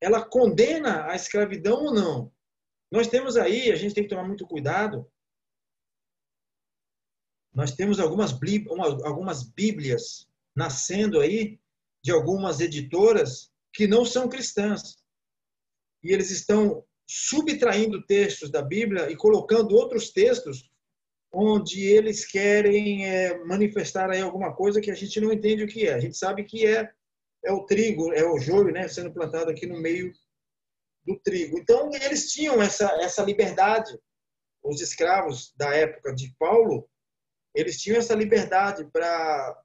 [0.00, 2.32] ela condena a escravidão ou não?
[2.90, 5.10] Nós temos aí, a gente tem que tomar muito cuidado.
[7.52, 8.32] Nós temos algumas,
[9.04, 11.58] algumas Bíblias nascendo aí
[12.04, 14.98] de algumas editoras que não são cristãs.
[16.02, 20.70] E eles estão subtraindo textos da Bíblia e colocando outros textos
[21.32, 25.86] onde eles querem é, manifestar aí alguma coisa que a gente não entende o que
[25.86, 25.94] é.
[25.94, 26.90] A gente sabe que é,
[27.44, 30.12] é o trigo, é o joio né, sendo plantado aqui no meio
[31.04, 31.58] do trigo.
[31.58, 33.96] Então, eles tinham essa, essa liberdade.
[34.64, 36.88] Os escravos da época de Paulo,
[37.54, 39.62] eles tinham essa liberdade para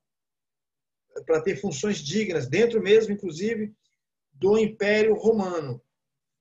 [1.26, 3.74] para ter funções dignas, dentro mesmo, inclusive,
[4.32, 5.82] do Império Romano.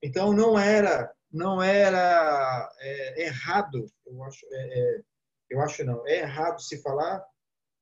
[0.01, 5.01] Então, não era não era é, errado, eu acho, é, é,
[5.49, 7.25] eu acho não, é errado se falar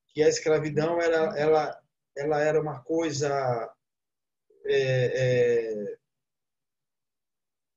[0.09, 1.81] que a escravidão era, ela,
[2.15, 3.73] ela era uma coisa
[4.65, 5.97] é, é,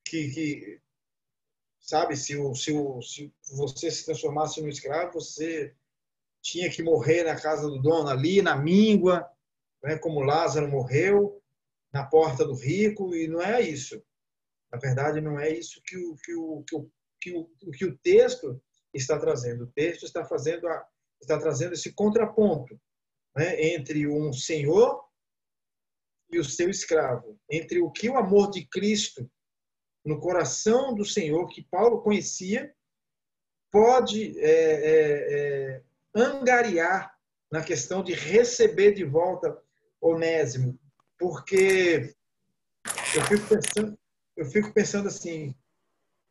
[0.04, 0.80] que, que,
[1.80, 5.74] sabe, se, o, se, o, se você se transformasse num escravo, você
[6.42, 9.26] tinha que morrer na casa do dono, ali na míngua,
[9.82, 11.40] né, como Lázaro morreu,
[11.92, 14.02] na porta do rico, e não é isso.
[14.72, 17.98] Na verdade, não é isso que o, que o, que o, que o, que o
[17.98, 18.60] texto
[18.94, 19.64] está trazendo.
[19.64, 20.86] O texto está fazendo a,
[21.20, 22.80] está trazendo esse contraponto
[23.36, 25.04] né, entre um senhor
[26.30, 29.30] e o seu escravo, entre o que o amor de Cristo
[30.04, 32.74] no coração do Senhor, que Paulo conhecia,
[33.70, 35.82] pode é, é, é,
[36.14, 37.16] angariar
[37.50, 39.56] na questão de receber de volta
[40.00, 40.78] Onésimo,
[41.18, 42.14] porque
[43.14, 43.96] eu fico pensando,
[44.36, 45.54] eu fico pensando assim,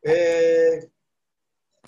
[0.04, 0.88] é,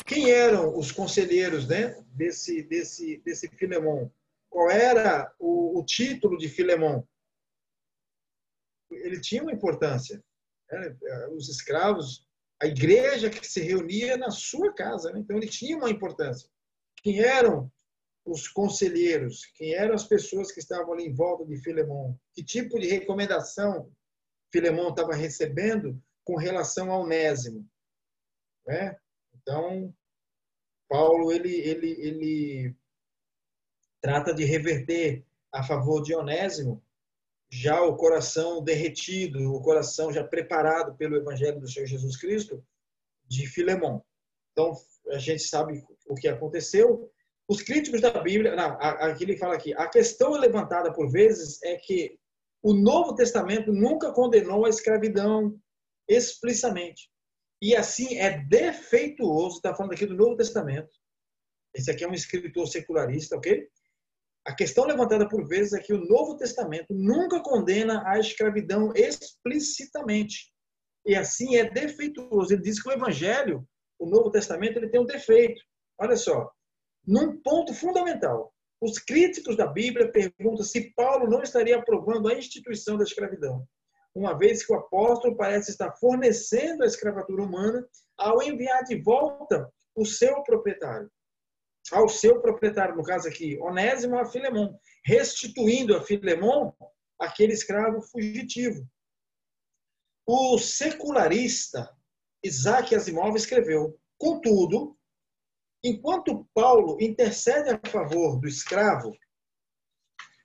[0.06, 4.08] quem eram os conselheiros né, desse, desse, desse Filemon?
[4.48, 7.02] Qual era o, o título de Filemon?
[8.90, 10.22] Ele tinha uma importância.
[10.70, 10.96] Né?
[11.32, 12.26] Os escravos,
[12.60, 15.10] a igreja que se reunia na sua casa.
[15.12, 15.20] Né?
[15.20, 16.48] Então, ele tinha uma importância.
[17.02, 17.70] Quem eram
[18.24, 19.46] os conselheiros?
[19.56, 22.14] Quem eram as pessoas que estavam ali em volta de Filemon?
[22.32, 23.90] Que tipo de recomendação
[24.54, 27.68] Filemon estava recebendo com relação ao Onésimo?
[28.64, 28.96] Né?
[29.34, 29.92] Então,
[30.88, 32.76] Paulo ele, ele, ele
[34.00, 36.80] trata de reverter a favor de Onésimo
[37.50, 42.64] já o coração derretido, o coração já preparado pelo Evangelho do Senhor Jesus Cristo,
[43.26, 44.00] de Filemon.
[44.52, 44.72] Então,
[45.10, 47.10] a gente sabe o que aconteceu.
[47.48, 51.76] Os críticos da Bíblia, não, aqui ele fala aqui, a questão levantada por vezes é
[51.76, 52.18] que
[52.64, 55.54] o Novo Testamento nunca condenou a escravidão
[56.08, 57.10] explicitamente.
[57.60, 60.88] E assim é defeituoso, está falando aqui do Novo Testamento.
[61.74, 63.68] Esse aqui é um escritor secularista, ok?
[64.46, 70.50] A questão levantada por vezes é que o Novo Testamento nunca condena a escravidão explicitamente.
[71.04, 72.54] E assim é defeituoso.
[72.54, 75.62] Ele diz que o Evangelho, o Novo Testamento, ele tem um defeito.
[75.98, 76.50] Olha só,
[77.06, 78.53] num ponto fundamental.
[78.80, 83.66] Os críticos da Bíblia perguntam se Paulo não estaria aprovando a instituição da escravidão
[84.14, 89.68] uma vez que o apóstolo parece estar fornecendo a escravatura humana ao enviar de volta
[89.94, 91.10] o seu proprietário.
[91.92, 96.72] Ao seu proprietário, no caso aqui, Onésimo a Filemon, restituindo a Filemon
[97.20, 98.88] aquele escravo fugitivo.
[100.26, 101.90] O secularista
[102.42, 104.96] Isaac Asimov escreveu: Contudo,
[105.84, 109.14] enquanto Paulo intercede a favor do escravo,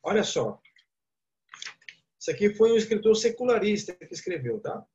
[0.03, 0.61] olha só,
[2.19, 4.85] isso aqui foi um escritor secularista que escreveu, tá?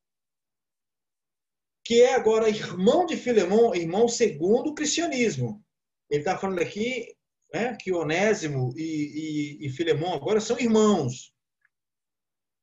[1.82, 5.64] Que é agora irmão de Filemão, irmão segundo o cristianismo.
[6.10, 7.16] Ele está falando aqui
[7.52, 11.32] né, que Onésimo e, e, e Filemão agora são irmãos.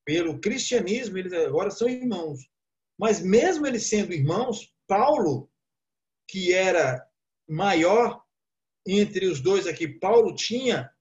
[0.06, 2.40] Pelo cristianismo, eles agora são irmãos.
[3.00, 5.50] Mas mesmo eles sendo irmãos, Paulo,
[6.28, 7.04] que era
[7.52, 8.24] maior
[8.86, 10.92] entre os dois aqui, Paulo tinha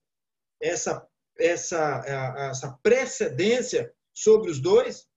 [0.61, 2.05] essa essa,
[2.51, 5.09] essa precedência sobre os dois,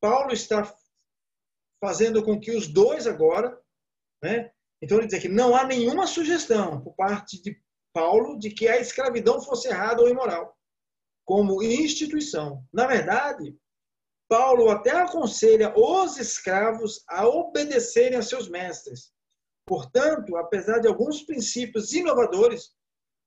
[0.00, 0.74] Paulo está
[1.82, 3.58] fazendo com que os dois agora,
[4.22, 4.50] né?
[4.80, 7.60] Então ele diz aqui, não há nenhuma sugestão por parte de
[7.92, 10.56] Paulo de que a escravidão fosse errada ou imoral,
[11.24, 12.64] como instituição.
[12.72, 13.56] Na verdade,
[14.28, 19.12] Paulo até aconselha os escravos a obedecerem a seus mestres.
[19.66, 22.70] Portanto, apesar de alguns princípios inovadores,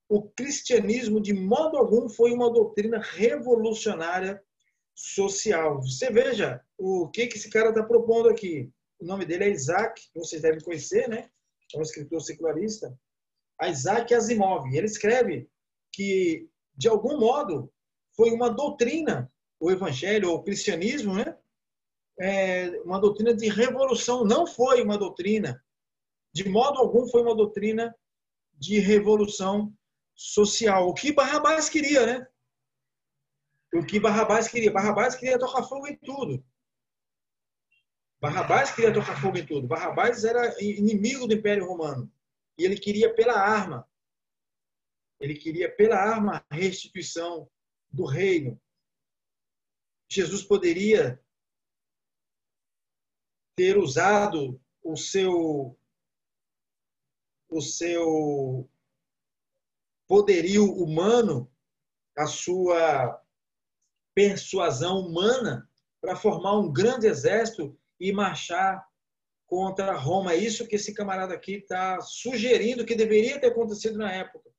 [0.07, 4.41] o cristianismo, de modo algum, foi uma doutrina revolucionária
[4.95, 5.81] social.
[5.81, 8.71] Você veja o que, que esse cara está propondo aqui.
[8.99, 11.29] O nome dele é Isaac, vocês devem conhecer, né?
[11.73, 12.97] É um escritor secularista.
[13.61, 14.65] Isaac Asimov.
[14.73, 15.49] Ele escreve
[15.93, 17.71] que, de algum modo,
[18.15, 21.37] foi uma doutrina, o evangelho, ou o cristianismo, né?
[22.19, 24.25] É uma doutrina de revolução.
[24.25, 25.61] Não foi uma doutrina,
[26.33, 27.95] de modo algum, foi uma doutrina
[28.53, 29.73] de revolução
[30.15, 30.87] social.
[30.87, 32.27] O que Barrabás queria, né?
[33.73, 34.71] O que Barrabás queria?
[34.71, 36.43] Barrabás queria tocar fogo em tudo.
[38.19, 39.67] Barrabás queria tocar fogo em tudo.
[39.67, 42.11] Barrabás era inimigo do Império Romano.
[42.57, 43.87] E ele queria pela arma.
[45.19, 47.49] Ele queria pela arma a restituição
[47.89, 48.59] do reino.
[50.09, 51.23] Jesus poderia
[53.55, 55.78] ter usado o seu
[57.49, 58.69] o seu
[60.07, 61.51] poderio humano,
[62.17, 63.21] a sua
[64.13, 65.69] persuasão humana
[66.01, 68.87] para formar um grande exército e marchar
[69.45, 70.33] contra Roma.
[70.33, 74.49] É isso que esse camarada aqui está sugerindo que deveria ter acontecido na época.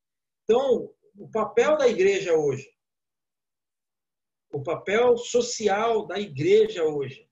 [0.44, 2.68] Então, o papel da igreja hoje,
[4.52, 7.28] o papel social da igreja hoje,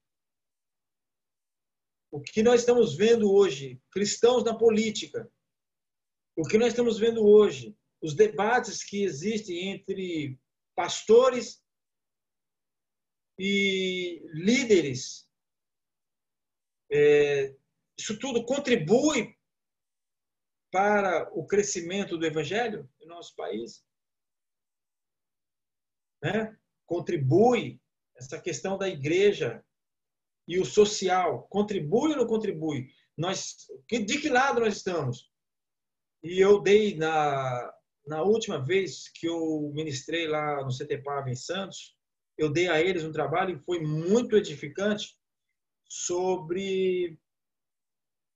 [2.10, 5.30] o que nós estamos vendo hoje, cristãos na política,
[6.38, 10.38] o que nós estamos vendo hoje, os debates que existem entre
[10.72, 11.60] pastores
[13.36, 15.28] e líderes.
[16.92, 17.56] É,
[17.98, 19.36] isso tudo contribui
[20.70, 23.84] para o crescimento do evangelho no nosso país?
[26.22, 26.56] Né?
[26.86, 27.80] Contribui
[28.14, 29.64] essa questão da igreja
[30.46, 32.94] e o social, contribui ou não contribui?
[33.16, 35.27] Nós, de que lado nós estamos?
[36.22, 37.72] E eu dei na,
[38.06, 41.96] na última vez que eu ministrei lá no CTPAV em Santos,
[42.36, 45.16] eu dei a eles um trabalho que foi muito edificante
[45.88, 47.18] sobre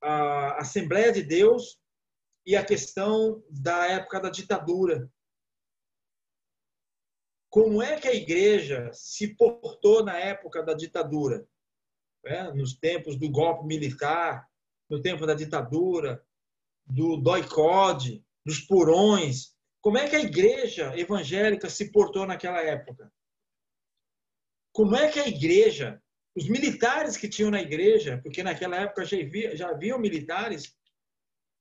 [0.03, 1.81] a Assembleia de Deus
[2.45, 5.11] e a questão da época da ditadura.
[7.49, 11.47] Como é que a igreja se portou na época da ditadura?
[12.25, 14.49] É, nos tempos do golpe militar,
[14.89, 16.25] no tempo da ditadura,
[16.87, 19.53] do doicode, dos purões.
[19.81, 23.13] Como é que a igreja evangélica se portou naquela época?
[24.73, 26.01] Como é que a igreja,
[26.37, 30.75] os militares que tinham na igreja, porque naquela época já havia, já haviam militares,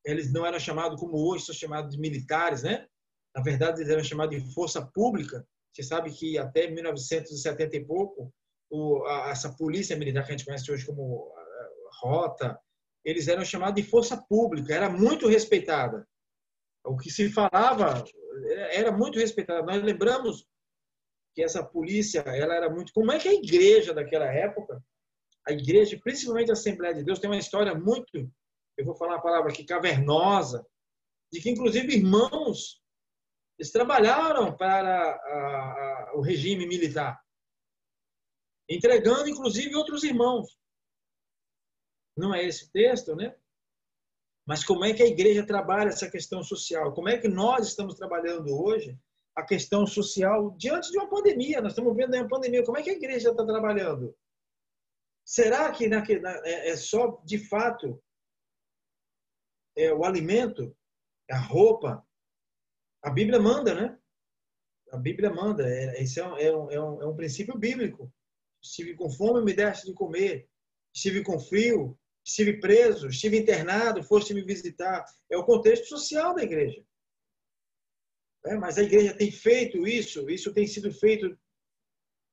[0.06, 2.88] eles não eram chamados como hoje, são chamados de militares, né?
[3.36, 5.46] Na verdade, eles eram chamados de força pública.
[5.74, 8.34] Você sabe que até 1970 e pouco,
[8.70, 11.32] o, a, essa polícia militar que a gente conhece hoje como
[12.02, 12.60] rota,
[13.04, 16.08] eles eram chamados de força pública, era muito respeitada.
[16.84, 18.04] O que se falava
[18.72, 19.64] era muito respeitada.
[19.64, 20.48] Nós lembramos
[21.34, 22.92] que essa polícia, ela era muito.
[22.94, 24.84] Como é que a igreja daquela época,
[25.48, 28.32] a igreja, principalmente a Assembleia de Deus, tem uma história muito,
[28.78, 30.66] eu vou falar uma palavra aqui, cavernosa,
[31.32, 32.82] de que inclusive irmãos
[33.58, 37.20] eles trabalharam para a, a, o regime militar,
[38.68, 40.58] entregando inclusive outros irmãos.
[42.16, 43.36] Não é esse texto, né?
[44.46, 46.94] Mas como é que a igreja trabalha essa questão social?
[46.94, 48.98] Como é que nós estamos trabalhando hoje
[49.36, 51.62] a questão social diante de uma pandemia?
[51.62, 52.66] Nós estamos vendo uma pandemia.
[52.66, 54.16] Como é que a igreja está trabalhando?
[55.24, 58.02] Será que é, é só, de fato,
[59.78, 60.76] é o alimento,
[61.30, 62.06] a roupa?
[63.04, 63.98] A Bíblia manda, né?
[64.92, 65.64] A Bíblia manda.
[65.98, 68.12] Esse é um, é um, é um, é um princípio bíblico.
[68.62, 70.50] Estive com fome, me deste de comer.
[70.94, 75.04] Estive com frio, estive preso, estive internado, foste me visitar.
[75.30, 76.84] É o contexto social da igreja.
[78.46, 81.38] É, mas a igreja tem feito isso, isso tem sido feito.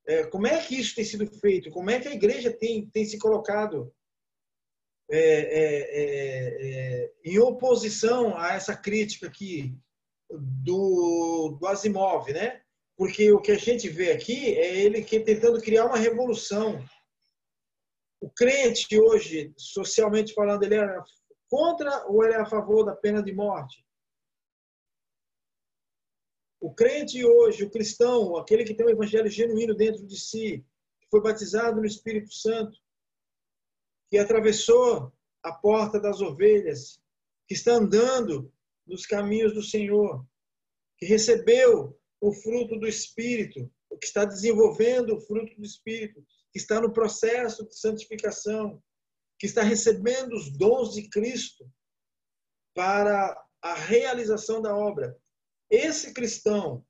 [0.06, 1.70] É, como é que isso tem sido feito?
[1.70, 3.92] Como é que a igreja tem, tem se colocado
[5.10, 9.76] é, é, é, é em oposição a essa crítica aqui
[10.30, 12.60] do, do Asimov, né?
[12.96, 16.84] Porque o que a gente vê aqui é ele que tentando criar uma revolução
[18.20, 21.02] o crente hoje, socialmente falando, ele é
[21.48, 23.84] contra ou ele é a favor da pena de morte?
[26.60, 30.66] O crente hoje, o cristão, aquele que tem o evangelho genuíno dentro de si,
[31.00, 32.76] que foi batizado no Espírito Santo,
[34.10, 35.12] que atravessou
[35.42, 37.00] a porta das ovelhas,
[37.46, 38.52] que está andando
[38.86, 40.26] nos caminhos do Senhor,
[40.96, 46.80] que recebeu o fruto do Espírito, que está desenvolvendo o fruto do Espírito, que está
[46.80, 48.82] no processo de santificação,
[49.38, 51.70] que está recebendo os dons de Cristo
[52.74, 55.16] para a realização da obra.
[55.70, 56.84] Esse cristão,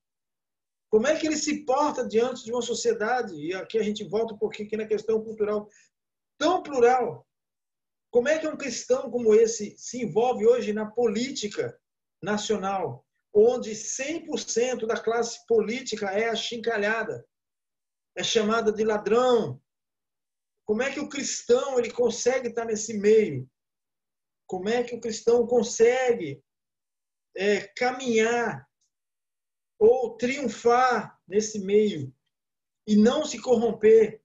[0.91, 3.35] como é que ele se porta diante de uma sociedade?
[3.35, 5.69] E aqui a gente volta um pouquinho aqui na questão cultural
[6.39, 7.27] tão plural.
[8.11, 11.79] Como é que um cristão como esse se envolve hoje na política
[12.23, 13.05] nacional,
[13.35, 17.27] onde 100% da classe política é achincalhada?
[18.19, 19.62] É chamada de ladrão.
[20.66, 23.49] Como é que o cristão ele consegue estar nesse meio?
[24.45, 26.43] Como é que o cristão consegue
[27.37, 28.69] é, caminhar
[29.79, 32.12] ou triunfar nesse meio
[32.89, 34.21] e não se corromper?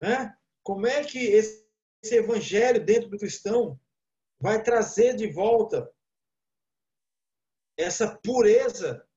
[0.00, 0.38] Né?
[0.62, 1.68] Como é que esse,
[2.04, 3.80] esse evangelho dentro do cristão
[4.40, 5.92] vai trazer de volta
[7.76, 9.07] essa pureza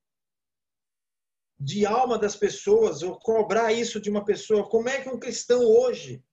[1.63, 4.67] de alma das pessoas, ou cobrar isso de uma pessoa.
[4.67, 6.23] Como é que um cristão hoje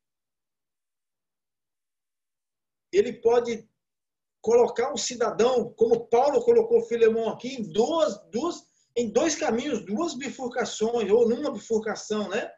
[2.90, 3.68] ele pode
[4.40, 8.66] colocar um cidadão, como Paulo colocou Filemão aqui, em duas, duas,
[8.96, 12.50] em dois caminhos, duas bifurcações, ou numa bifurcação, né?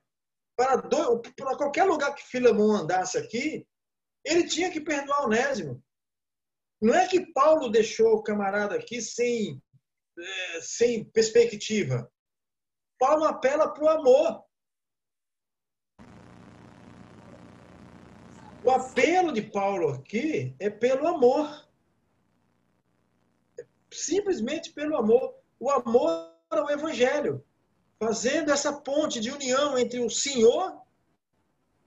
[0.56, 3.66] Para, para qualquer lugar que Filemão andasse aqui,
[4.24, 5.82] ele tinha que perdoar Onésimo.
[6.80, 9.60] Não é que Paulo deixou o camarada aqui sem,
[10.16, 12.08] é, sem perspectiva.
[13.00, 14.44] Paulo apela para o amor.
[18.62, 21.66] O apelo de Paulo aqui é pelo amor.
[23.90, 25.34] Simplesmente pelo amor.
[25.58, 27.42] O amor ao Evangelho.
[27.98, 30.82] Fazendo essa ponte de união entre o Senhor,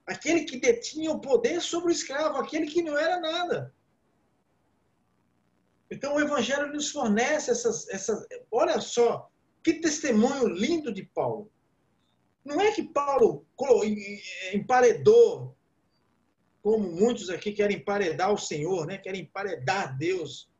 [0.04, 3.74] aquele que detinha o poder sobre o escravo, aquele que não era nada.
[5.88, 8.26] Então o Evangelho nos fornece essas, essas.
[8.50, 9.30] Olha só,
[9.64, 11.50] que testemunho lindo de Paulo.
[12.44, 13.46] Não é que Paulo
[14.52, 15.56] emparedou,
[16.62, 18.98] como muitos aqui querem emparedar o Senhor, né?
[18.98, 20.50] querem emparedar Deus.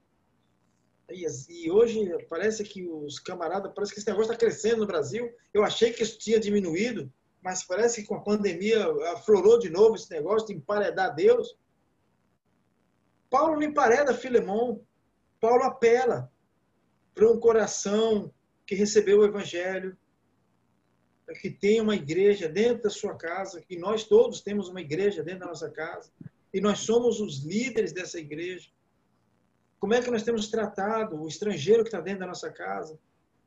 [1.11, 5.31] E hoje parece que os camaradas, parece que esse negócio está crescendo no Brasil.
[5.53, 9.97] Eu achei que isso tinha diminuído, mas parece que com a pandemia aflorou de novo
[9.97, 11.55] esse negócio de emparedar Deus.
[13.29, 14.81] Paulo não empareda Filemão.
[15.39, 16.33] Paulo apela
[17.15, 18.33] para um coração
[18.67, 19.97] que recebeu o Evangelho,
[21.41, 25.41] que tem uma igreja dentro da sua casa, que nós todos temos uma igreja dentro
[25.41, 26.11] da nossa casa,
[26.53, 28.71] e nós somos os líderes dessa igreja.
[29.79, 32.99] Como é que nós temos tratado o estrangeiro que está dentro da nossa casa?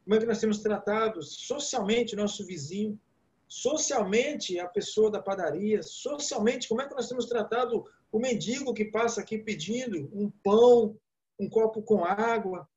[0.03, 2.99] Como é que nós temos tratado socialmente nosso vizinho?
[3.47, 5.81] Socialmente a pessoa da padaria?
[5.81, 10.97] Socialmente, como é que nós temos tratado o mendigo que passa aqui pedindo um pão,
[11.39, 12.67] um copo com água?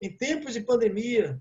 [0.00, 1.40] Em tempos de pandemia,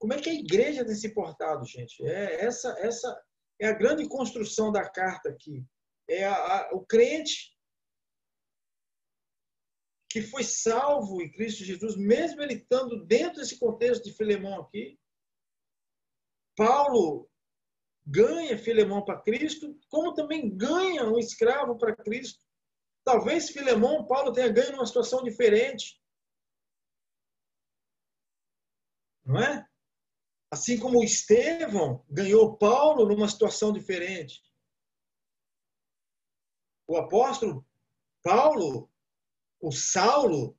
[0.00, 2.02] como é que a igreja tem se portado, gente?
[2.06, 3.22] É essa, essa
[3.60, 5.62] é a grande construção da carta aqui.
[6.08, 7.54] É a, a, o crente
[10.08, 14.98] que foi salvo em Cristo Jesus, mesmo ele estando dentro desse contexto de Filemão aqui.
[16.56, 17.30] Paulo
[18.04, 22.42] ganha Filemão para Cristo, como também ganha um escravo para Cristo.
[23.04, 26.00] Talvez Filemão, Paulo tenha ganho numa situação diferente.
[29.24, 29.69] Não é?
[30.50, 34.42] Assim como Estevão ganhou Paulo numa situação diferente.
[36.88, 37.64] O apóstolo
[38.22, 38.90] Paulo,
[39.60, 40.58] o Saulo,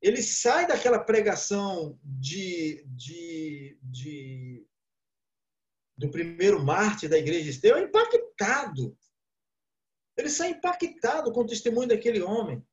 [0.00, 4.66] ele sai daquela pregação de, de, de
[5.96, 8.96] do primeiro mártir da igreja de Estevão impactado.
[10.16, 12.66] Ele sai impactado com o testemunho daquele homem.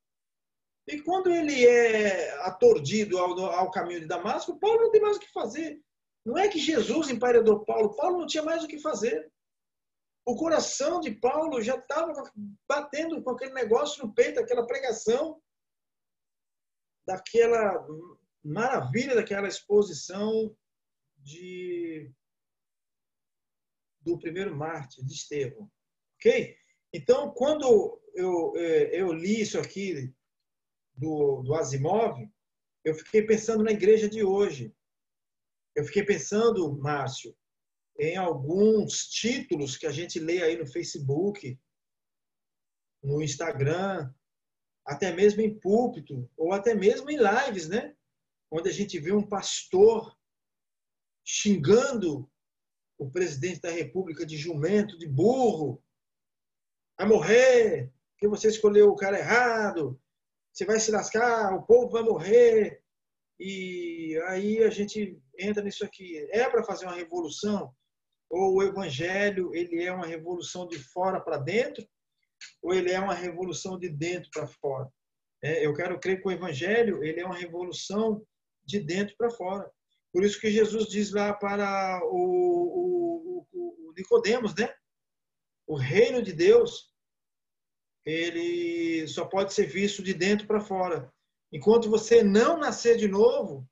[0.88, 5.20] E quando ele é atordido ao, ao caminho de Damasco, Paulo não tem mais o
[5.20, 5.82] que fazer.
[6.26, 9.32] Não é que Jesus emparedou Paulo, Paulo não tinha mais o que fazer.
[10.26, 12.14] O coração de Paulo já estava
[12.68, 15.42] batendo com aquele negócio no peito, aquela pregação,
[17.06, 17.86] daquela
[18.44, 20.56] maravilha daquela exposição
[21.18, 22.12] de
[24.02, 25.72] do primeiro mártir, de Estevão.
[26.16, 26.58] Ok?
[26.92, 30.14] Então, quando eu, é, eu li isso aqui
[30.94, 32.20] do, do Asimov,
[32.84, 34.76] eu fiquei pensando na igreja de hoje.
[35.76, 37.36] Eu fiquei pensando, Márcio,
[38.00, 41.60] em alguns títulos que a gente lê aí no Facebook,
[43.04, 44.12] no Instagram,
[44.86, 47.96] até mesmo em púlpito, ou até mesmo em lives, né?
[48.52, 50.16] Onde a gente vê um pastor
[51.26, 52.30] xingando
[52.98, 55.84] o presidente da República de jumento, de burro,
[56.98, 60.00] vai morrer, que você escolheu o cara errado,
[60.52, 62.84] você vai se lascar, o povo vai morrer.
[63.40, 66.28] E aí a gente entra nisso aqui.
[66.32, 67.74] É para fazer uma revolução?
[68.30, 71.86] Ou o evangelho ele é uma revolução de fora para dentro?
[72.62, 74.90] Ou ele é uma revolução de dentro para fora?
[75.44, 78.26] É, eu quero crer que o evangelho ele é uma revolução
[78.66, 79.70] de dentro para fora.
[80.12, 84.74] Por isso que Jesus diz lá para o, o, o, Nicodemos, né?
[85.68, 86.94] O reino de Deus
[88.06, 91.12] ele só pode ser visto de dentro para fora.
[91.52, 93.68] Enquanto você não nascer de novo,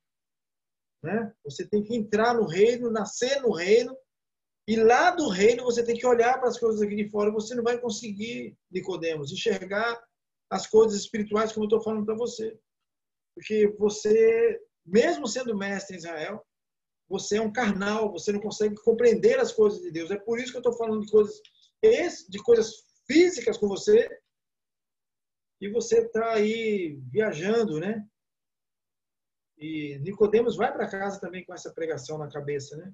[1.03, 1.33] né?
[1.43, 3.95] Você tem que entrar no reino, nascer no reino,
[4.67, 7.31] e lá do reino você tem que olhar para as coisas aqui de fora.
[7.31, 10.01] Você não vai conseguir, Nicodemos, enxergar
[10.49, 12.57] as coisas espirituais como eu estou falando para você.
[13.35, 16.45] Porque você, mesmo sendo mestre em Israel,
[17.09, 20.11] você é um carnal, você não consegue compreender as coisas de Deus.
[20.11, 21.41] É por isso que eu estou falando de coisas,
[22.29, 22.71] de coisas
[23.05, 24.07] físicas com você,
[25.59, 28.05] e você está aí viajando, né?
[29.61, 32.91] E Nicodemos vai para casa também com essa pregação na cabeça, né?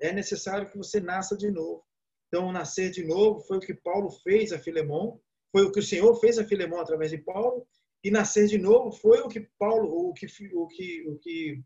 [0.00, 1.84] É necessário que você nasça de novo.
[2.26, 5.20] Então, nascer de novo foi o que Paulo fez a Filemão,
[5.52, 7.64] foi o que o Senhor fez a Filemão através de Paulo,
[8.02, 11.62] e nascer de novo foi o que Paulo, o que o que o que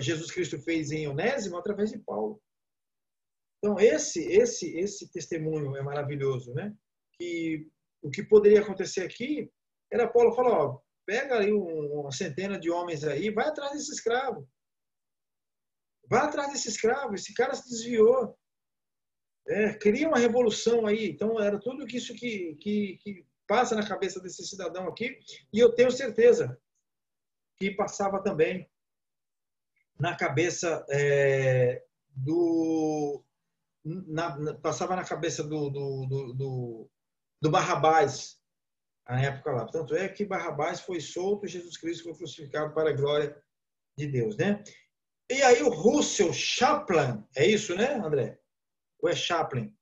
[0.00, 2.40] Jesus Cristo fez em Onésimo através de Paulo.
[3.58, 6.74] Então, esse esse esse testemunho é maravilhoso, né?
[7.18, 7.68] Que
[8.02, 9.50] o que poderia acontecer aqui
[9.92, 10.80] era Paulo falar, ó,
[11.10, 14.48] pega aí uma centena de homens aí, vai atrás desse escravo.
[16.08, 18.38] Vai atrás desse escravo, esse cara se desviou.
[19.48, 21.10] É, cria uma revolução aí.
[21.10, 25.18] Então, era tudo isso que, que, que passa na cabeça desse cidadão aqui,
[25.52, 26.56] e eu tenho certeza
[27.58, 28.70] que passava também
[29.98, 31.82] na cabeça é,
[32.14, 33.24] do.
[33.84, 36.90] Na, passava na cabeça do, do, do, do,
[37.42, 38.39] do Barrabás,
[39.10, 39.66] na época lá.
[39.66, 43.36] Tanto é que Barrabás foi solto e Jesus Cristo foi crucificado para a glória
[43.98, 44.62] de Deus, né?
[45.28, 48.38] E aí o Russell Chaplin, é isso, né, André?
[49.00, 49.74] Ou é Chaplin?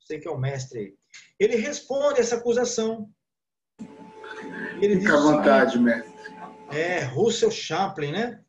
[0.00, 0.98] Sei que é o mestre aí.
[1.38, 3.08] Ele responde essa acusação.
[4.80, 6.12] Ele Fica à vontade, mestre.
[6.70, 8.44] É, Russell Chaplin, né?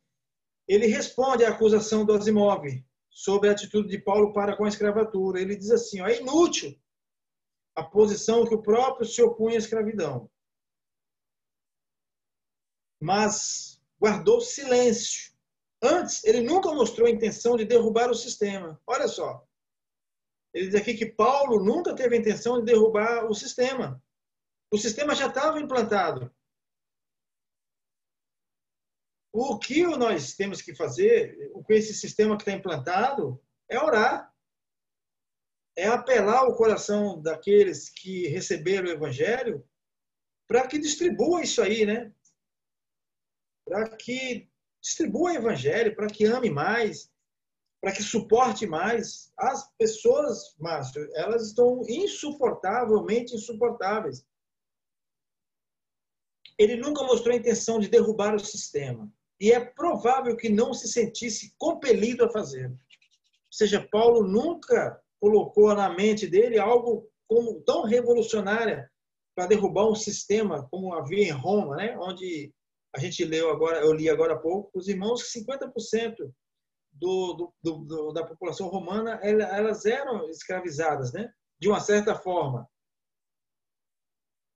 [0.66, 2.64] Ele responde à acusação do Asimov
[3.08, 5.40] sobre a atitude de Paulo para com a escravatura.
[5.40, 6.78] Ele diz assim: ó, é inútil
[7.80, 10.30] a posição que o próprio se opunha à escravidão.
[13.00, 15.32] Mas guardou silêncio.
[15.82, 18.80] Antes, ele nunca mostrou a intenção de derrubar o sistema.
[18.86, 19.46] Olha só.
[20.52, 24.02] Ele diz aqui que Paulo nunca teve a intenção de derrubar o sistema.
[24.70, 26.30] O sistema já estava implantado.
[29.32, 34.30] O que nós temos que fazer com esse sistema que está implantado é orar.
[35.80, 39.66] É apelar o coração daqueles que receberam o evangelho
[40.46, 42.12] para que distribua isso aí, né?
[43.64, 44.46] Para que
[44.78, 47.10] distribua o evangelho, para que ame mais,
[47.80, 49.32] para que suporte mais.
[49.38, 54.22] As pessoas, Márcio, elas estão insuportavelmente insuportáveis.
[56.58, 59.10] Ele nunca mostrou a intenção de derrubar o sistema
[59.40, 62.68] e é provável que não se sentisse compelido a fazer.
[62.68, 62.78] Ou
[63.50, 68.88] seja, Paulo nunca colocou na mente dele algo como tão revolucionário
[69.36, 71.96] para derrubar um sistema como havia em Roma, né?
[71.98, 72.52] onde
[72.94, 76.16] a gente leu agora, eu li agora há pouco, os irmãos que 50%
[76.92, 81.32] do, do, do, da população romana elas eram escravizadas, né?
[81.60, 82.68] de uma certa forma.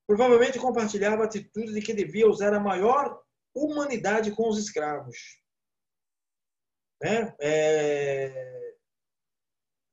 [0.07, 3.19] Provavelmente compartilhava a atitude de que devia usar a maior
[3.55, 5.17] humanidade com os escravos.
[7.01, 7.33] Né?
[7.39, 8.64] É...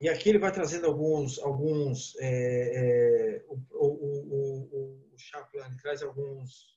[0.03, 3.86] E aqui ele vai trazendo alguns, alguns é, é, o, o,
[4.34, 6.76] o, o Chaplin traz alguns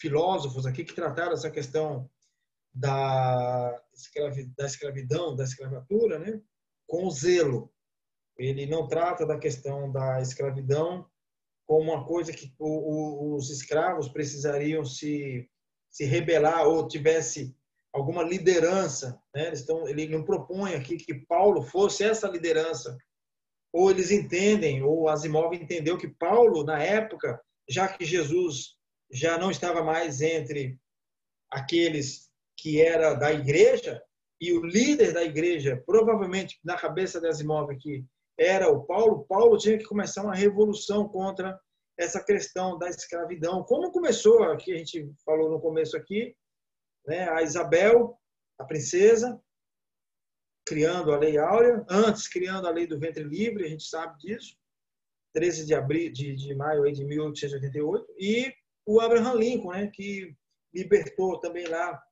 [0.00, 2.10] filósofos aqui que trataram essa questão
[2.72, 6.40] da, escravi, da escravidão, da escravatura, né?
[6.86, 7.70] com zelo.
[8.38, 11.06] Ele não trata da questão da escravidão
[11.66, 15.46] como uma coisa que os escravos precisariam se
[15.90, 17.56] se rebelar ou tivesse
[17.96, 19.46] alguma liderança, né?
[19.46, 22.96] Eles estão, ele não propõe aqui que Paulo fosse essa liderança,
[23.72, 28.76] ou eles entendem, ou Asimov entendeu que Paulo na época, já que Jesus
[29.10, 30.78] já não estava mais entre
[31.50, 34.02] aqueles que era da igreja
[34.40, 38.04] e o líder da igreja, provavelmente na cabeça de Asimov aqui
[38.38, 41.58] era o Paulo, Paulo tinha que começar uma revolução contra
[41.98, 43.62] essa questão da escravidão.
[43.62, 46.36] Como começou, aqui a gente falou no começo aqui,
[47.06, 48.18] né, a Isabel,
[48.58, 49.40] a princesa,
[50.64, 54.56] criando a Lei Áurea, antes criando a Lei do Ventre Livre, a gente sabe disso,
[55.32, 58.52] 13 de abril de, de maio de 1888, e
[58.84, 60.34] o Abraham Lincoln, né, que
[60.74, 62.02] libertou também lá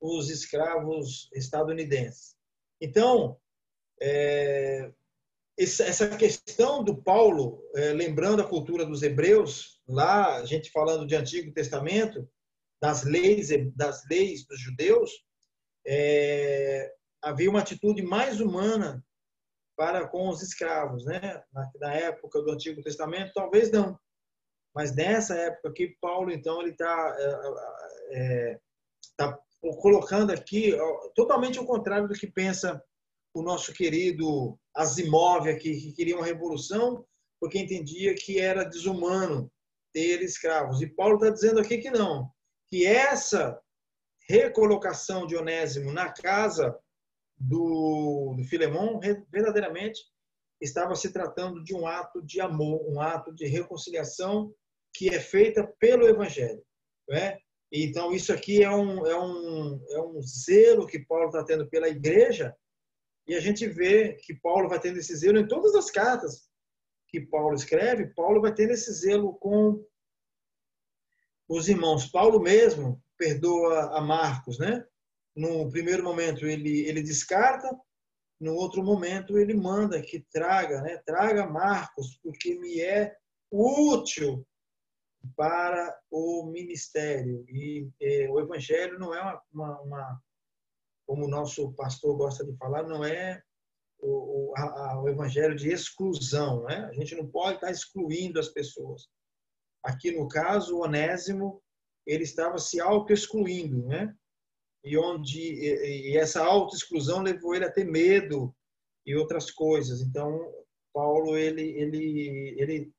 [0.00, 2.36] os escravos estadunidenses.
[2.80, 3.40] Então,
[4.00, 4.92] é,
[5.58, 11.16] essa questão do Paulo, é, lembrando a cultura dos hebreus, lá, a gente falando de
[11.16, 12.28] Antigo Testamento,
[12.80, 15.10] das leis, das leis dos judeus,
[15.86, 19.04] é, havia uma atitude mais humana
[19.76, 21.42] para com os escravos, né?
[21.52, 23.98] Na, na, época do Antigo Testamento, talvez não,
[24.74, 27.16] mas nessa época que Paulo, então, ele está
[28.10, 28.60] é, é,
[29.16, 29.38] tá
[29.80, 30.76] colocando aqui
[31.14, 32.82] totalmente o contrário do que pensa
[33.34, 37.06] o nosso querido Asimov aqui, que queria uma revolução,
[37.40, 39.50] porque entendia que era desumano
[39.92, 40.80] ter escravos.
[40.82, 42.30] E Paulo está dizendo aqui que não,
[42.70, 43.60] que essa
[44.28, 46.76] recolocação de Onésimo na casa
[47.38, 48.98] do, do Filemão
[49.30, 50.00] verdadeiramente
[50.60, 54.52] estava se tratando de um ato de amor, um ato de reconciliação
[54.94, 56.62] que é feita pelo Evangelho.
[57.08, 57.38] Né?
[57.70, 61.88] Então, isso aqui é um, é, um, é um zelo que Paulo está tendo pela
[61.88, 62.56] igreja,
[63.28, 66.48] e a gente vê que Paulo vai tendo esse zelo em todas as cartas
[67.08, 69.84] que Paulo escreve, Paulo vai tendo esse zelo com
[71.48, 72.06] os irmãos.
[72.06, 74.84] Paulo mesmo perdoa a Marcos, né?
[75.34, 77.68] No primeiro momento ele, ele descarta,
[78.40, 80.98] no outro momento ele manda que traga, né?
[81.04, 83.14] Traga Marcos, porque me é
[83.50, 84.46] útil
[85.36, 87.44] para o ministério.
[87.48, 90.22] E eh, o evangelho não é uma, uma, uma
[91.06, 93.42] como o nosso pastor gosta de falar, não é
[93.98, 96.64] o, a, o evangelho de exclusão.
[96.64, 96.86] Né?
[96.90, 99.08] A gente não pode estar excluindo as pessoas.
[99.86, 101.62] Aqui, no caso, o Onésimo,
[102.04, 104.12] ele estava se auto-excluindo, né?
[104.84, 108.52] E, onde, e, essa auto-exclusão levou ele a ter medo
[109.06, 110.00] e outras coisas.
[110.00, 110.52] Então,
[110.92, 112.92] Paulo, ele, ele, ele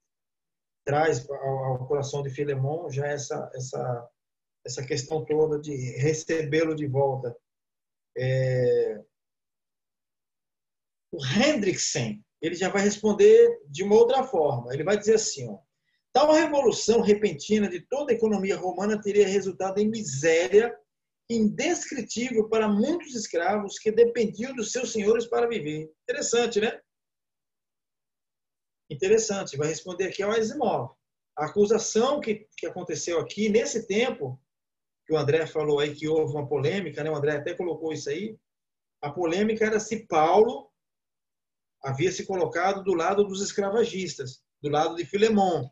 [0.86, 4.10] traz ao, ao coração de Filemon já essa essa
[4.66, 7.36] essa questão toda de recebê-lo de volta.
[8.18, 9.04] É...
[11.12, 14.74] O Hendrickson, ele já vai responder de uma outra forma.
[14.74, 15.60] Ele vai dizer assim, ó,
[16.14, 20.76] tal revolução repentina de toda a economia romana teria resultado em miséria
[21.30, 25.92] indescritível para muitos escravos que dependiam dos seus senhores para viver.
[26.04, 26.80] Interessante, né?
[28.90, 29.58] Interessante.
[29.58, 30.96] Vai responder aqui ao Asimov.
[31.38, 34.42] A acusação que, que aconteceu aqui, nesse tempo,
[35.06, 37.12] que o André falou aí que houve uma polêmica, né?
[37.12, 38.38] o André até colocou isso aí.
[39.02, 40.72] A polêmica era se Paulo
[41.84, 45.70] havia se colocado do lado dos escravagistas, do lado de Filemon.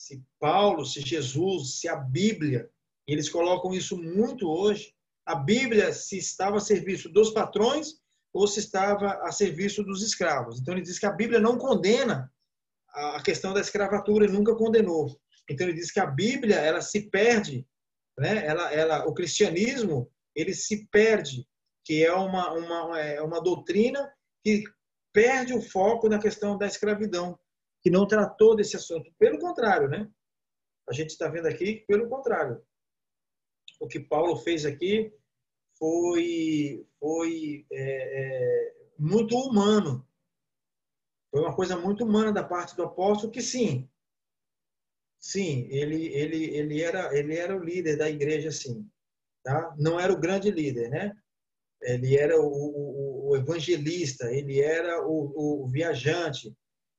[0.00, 2.70] Se Paulo, se Jesus, se a Bíblia
[3.06, 4.94] eles colocam isso muito hoje.
[5.26, 8.00] A Bíblia se estava a serviço dos patrões
[8.32, 10.58] ou se estava a serviço dos escravos.
[10.58, 12.32] Então ele diz que a Bíblia não condena
[12.88, 15.20] a questão da escravatura, ele nunca condenou.
[15.50, 17.66] Então ele diz que a Bíblia ela se perde,
[18.18, 18.46] né?
[18.46, 21.46] Ela, ela, o cristianismo ele se perde,
[21.84, 24.10] que é uma uma é uma doutrina
[24.42, 24.64] que
[25.12, 27.38] perde o foco na questão da escravidão,
[27.82, 29.12] que não tratou desse assunto.
[29.18, 30.10] Pelo contrário, né?
[30.88, 32.62] A gente está vendo aqui, pelo contrário,
[33.80, 35.12] o que Paulo fez aqui
[35.78, 40.06] foi, foi é, é, muito humano.
[41.30, 43.88] Foi uma coisa muito humana da parte do apóstolo que sim,
[45.20, 48.90] sim, ele, ele, ele, era, ele era o líder da igreja, sim.
[49.42, 49.74] Tá?
[49.78, 51.16] Não era o grande líder, né?
[51.82, 56.54] Ele era o, o, o evangelista, ele era o, o viajante,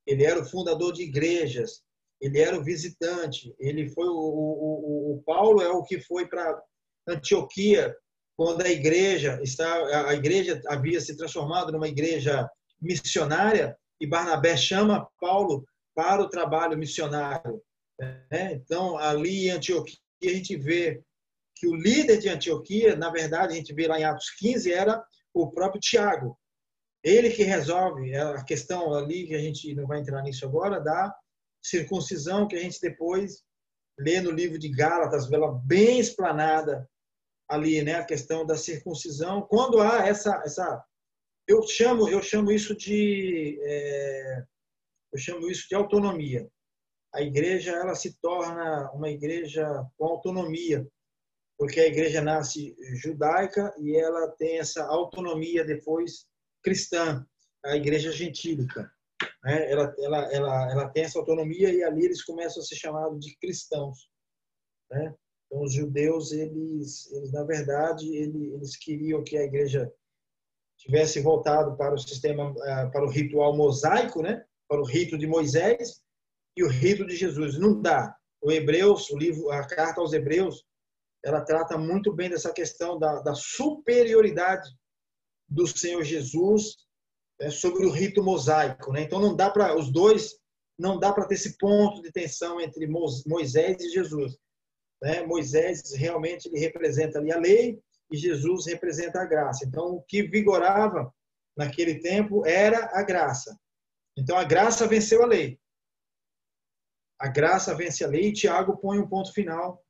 [0.06, 1.84] ele era o fundador de igrejas,
[2.20, 6.62] ele era o visitante, ele foi o, o, o Paulo é o que foi para
[7.08, 7.95] Antioquia,
[8.38, 12.49] quando a igreja está, a igreja havia se transformado numa igreja
[12.82, 17.62] missionária e Barnabé chama Paulo para o trabalho missionário.
[17.99, 18.54] Né?
[18.54, 21.04] Então, ali em Antioquia, a gente vê
[21.56, 25.04] que o líder de Antioquia, na verdade, a gente vê lá em Atos 15, era
[25.34, 26.38] o próprio Tiago.
[27.04, 31.16] Ele que resolve a questão ali, que a gente não vai entrar nisso agora, da
[31.64, 33.43] circuncisão, que a gente depois
[33.99, 36.88] lê no livro de Gálatas, vê-la bem explanada
[37.49, 39.41] ali, né, a questão da circuncisão.
[39.41, 40.84] Quando há essa essa
[41.47, 44.43] eu chamo eu chamo isso de é,
[45.12, 46.47] eu chamo isso de autonomia.
[47.14, 50.88] A igreja ela se torna uma igreja com autonomia,
[51.58, 56.26] porque a igreja nasce judaica e ela tem essa autonomia depois
[56.64, 57.26] cristã,
[57.64, 58.91] a igreja gentílica.
[59.43, 59.72] Né?
[59.72, 63.36] Ela, ela, ela, ela tem essa autonomia e ali eles começam a ser chamados de
[63.38, 64.09] cristãos.
[64.89, 65.14] Né?
[65.45, 69.91] Então, os judeus, eles, eles na verdade, eles, eles queriam que a igreja
[70.78, 74.43] tivesse voltado para o sistema, eh, para o ritual mosaico, né?
[74.68, 76.01] Para o rito de Moisés
[76.57, 77.59] e o rito de Jesus.
[77.59, 78.16] Não dá.
[78.41, 80.63] O Hebreus, o livro, a carta aos Hebreus,
[81.24, 84.67] ela trata muito bem dessa questão da, da superioridade
[85.51, 86.78] do Senhor Jesus
[87.39, 89.01] né, sobre o rito mosaico, né?
[89.01, 90.39] Então não dá para os dois,
[90.79, 94.37] não dá para ter esse ponto de tensão entre Moisés e Jesus.
[95.01, 95.25] Né?
[95.25, 97.79] Moisés realmente ele representa ali a lei
[98.09, 99.65] e Jesus representa a graça.
[99.65, 101.13] Então, o que vigorava
[101.55, 103.57] naquele tempo era a graça.
[104.17, 105.59] Então, a graça venceu a lei.
[107.19, 109.83] A graça vence a lei e Tiago põe um ponto final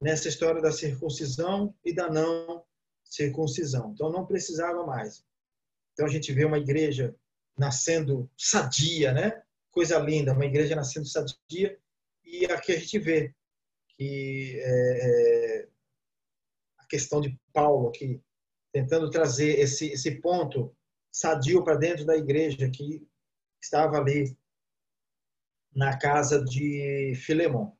[0.00, 2.64] nessa história da circuncisão e da não
[3.12, 3.92] circuncisão.
[3.92, 5.24] Então, não precisava mais.
[5.92, 7.14] Então, a gente vê uma igreja
[7.56, 9.42] nascendo sadia, né?
[9.70, 11.78] Coisa linda, uma igreja nascendo sadia.
[12.24, 13.34] E aqui a gente vê
[13.96, 15.68] que é, é,
[16.78, 18.20] a questão de Paulo aqui,
[18.72, 20.74] tentando trazer esse, esse ponto
[21.10, 23.06] sadio para dentro da igreja que
[23.60, 24.34] estava ali
[25.74, 27.72] na casa de Filemon.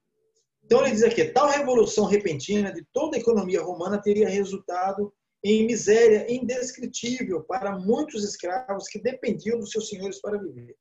[0.64, 5.12] Então ele diz aqui, tal revolução repentina de toda a economia romana teria resultado
[5.44, 10.77] em miséria indescritível para muitos escravos que dependiam dos seus senhores para viver.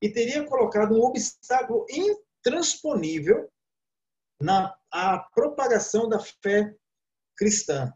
[0.00, 3.50] E teria colocado um obstáculo intransponível
[4.40, 6.76] na a propagação da fé
[7.36, 7.92] cristã.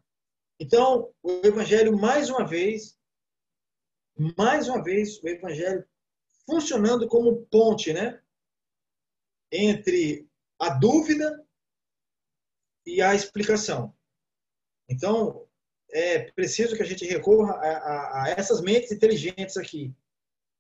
[0.58, 2.96] Então, o evangelho mais uma vez,
[4.38, 5.86] mais uma vez, o evangelho
[6.46, 8.22] funcionando como ponte, né,
[9.52, 10.26] entre
[10.58, 11.46] a dúvida
[12.86, 13.94] e a explicação.
[14.88, 15.45] Então,
[15.92, 19.94] é preciso que a gente recorra a, a, a essas mentes inteligentes aqui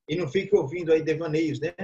[0.08, 1.74] e não fique ouvindo aí devaneios, né?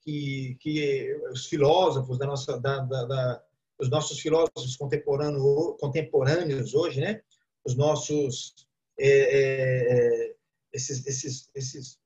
[0.00, 3.42] Que, que os filósofos da nossa da, da, da
[3.78, 7.20] os nossos filósofos contemporâneos, contemporâneos hoje, né?
[7.64, 8.54] Os nossos
[8.98, 10.34] é, é, é,
[10.72, 11.98] esses, esses, esses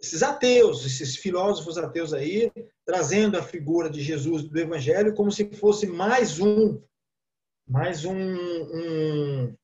[0.00, 2.52] esses ateus, esses filósofos ateus aí,
[2.84, 6.78] trazendo a figura de Jesus do Evangelho como se fosse mais um,
[7.66, 9.56] mais um, um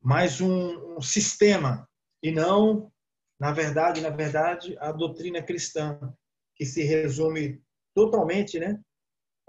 [0.00, 1.88] mais um, um sistema
[2.22, 2.92] e não,
[3.38, 5.98] na verdade, na verdade, a doutrina cristã
[6.54, 7.62] que se resume
[7.94, 8.80] totalmente, né?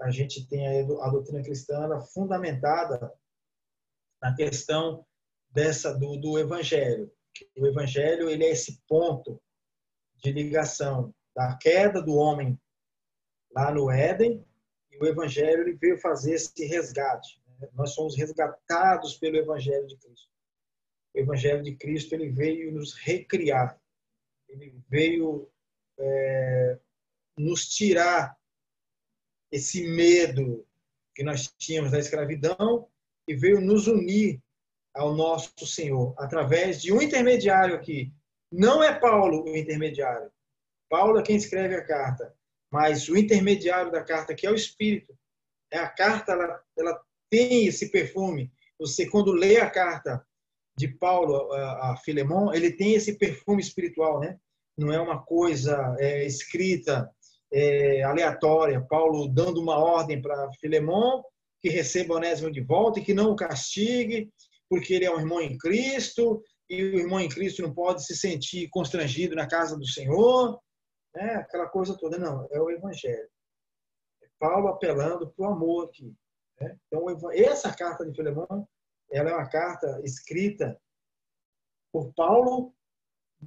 [0.00, 3.12] A gente tem a, a doutrina cristã fundamentada
[4.20, 5.06] na questão
[5.50, 7.10] dessa do, do evangelho.
[7.56, 9.40] O evangelho ele é esse ponto
[10.22, 12.58] de ligação da queda do homem
[13.54, 14.44] lá no Éden
[14.90, 17.40] e o Evangelho ele veio fazer esse resgate.
[17.46, 17.68] Né?
[17.72, 20.31] Nós somos resgatados pelo Evangelho de Cristo.
[21.14, 23.78] O Evangelho de Cristo ele veio nos recriar,
[24.48, 25.50] ele veio
[25.98, 26.78] é,
[27.36, 28.36] nos tirar
[29.50, 30.66] esse medo
[31.14, 32.88] que nós tínhamos da escravidão
[33.28, 34.40] e veio nos unir
[34.94, 38.12] ao nosso Senhor através de um intermediário aqui,
[38.50, 40.30] não é Paulo o intermediário.
[40.88, 42.34] Paulo é quem escreve a carta,
[42.70, 45.16] mas o intermediário da carta que é o Espírito.
[45.70, 48.52] É a carta, ela, ela tem esse perfume.
[48.78, 50.26] Você quando lê a carta
[50.82, 54.36] de Paulo a, a Filemon, ele tem esse perfume espiritual, né?
[54.76, 57.08] Não é uma coisa é, escrita
[57.52, 58.84] é, aleatória.
[58.88, 61.22] Paulo dando uma ordem para Filemon
[61.60, 64.28] que receba Onésimo de volta e que não o castigue,
[64.68, 68.16] porque ele é um irmão em Cristo e o irmão em Cristo não pode se
[68.16, 70.58] sentir constrangido na casa do Senhor,
[71.14, 71.36] né?
[71.36, 72.18] aquela coisa toda.
[72.18, 73.28] Não, é o Evangelho.
[74.20, 76.12] É Paulo apelando para o amor aqui.
[76.60, 76.76] Né?
[76.88, 78.66] Então, essa carta de Filemão,
[79.12, 80.78] ela é uma carta escrita
[81.92, 82.74] por Paulo,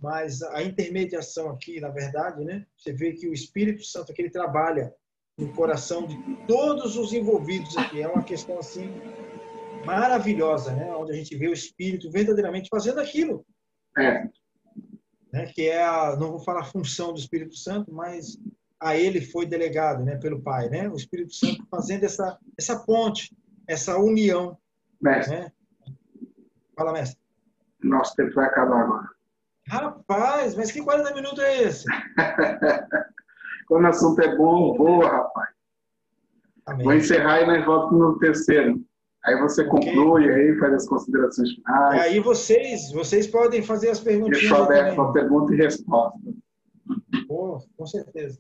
[0.02, 2.66] mas a intermediação aqui, na verdade, né?
[2.78, 4.94] você vê que o Espírito Santo aqui ele trabalha
[5.38, 6.18] no coração de
[6.48, 8.02] todos os envolvidos aqui.
[8.02, 8.90] É uma questão assim
[9.86, 10.94] maravilhosa, né?
[10.96, 13.46] onde a gente vê o Espírito verdadeiramente fazendo aquilo.
[13.98, 14.28] É.
[15.32, 15.46] Né?
[15.54, 18.38] Que é a, não vou falar a função do Espírito Santo, mas
[18.80, 20.18] a ele foi delegado né?
[20.18, 20.70] pelo Pai.
[20.70, 20.90] Né?
[20.90, 23.36] O Espírito Santo fazendo essa, essa ponte,
[23.68, 24.58] essa união.
[25.06, 25.38] Mestre.
[25.38, 25.52] Né?
[26.76, 27.20] Fala, mestre.
[27.84, 29.08] Nosso tempo vai acabar agora.
[29.68, 31.86] Rapaz, mas que 40 minutos é esse?
[33.68, 35.50] Quando o assunto é bom, voa, rapaz.
[36.66, 36.84] Amém.
[36.84, 38.84] Vou encerrar e nós voltamos no terceiro.
[39.24, 39.94] Aí você okay.
[39.94, 41.96] conclui, aí faz as considerações finais.
[41.96, 44.40] E aí vocês, vocês podem fazer as perguntas.
[44.40, 46.20] Deixa aberto para pergunta e resposta.
[47.30, 48.40] Oh, com certeza.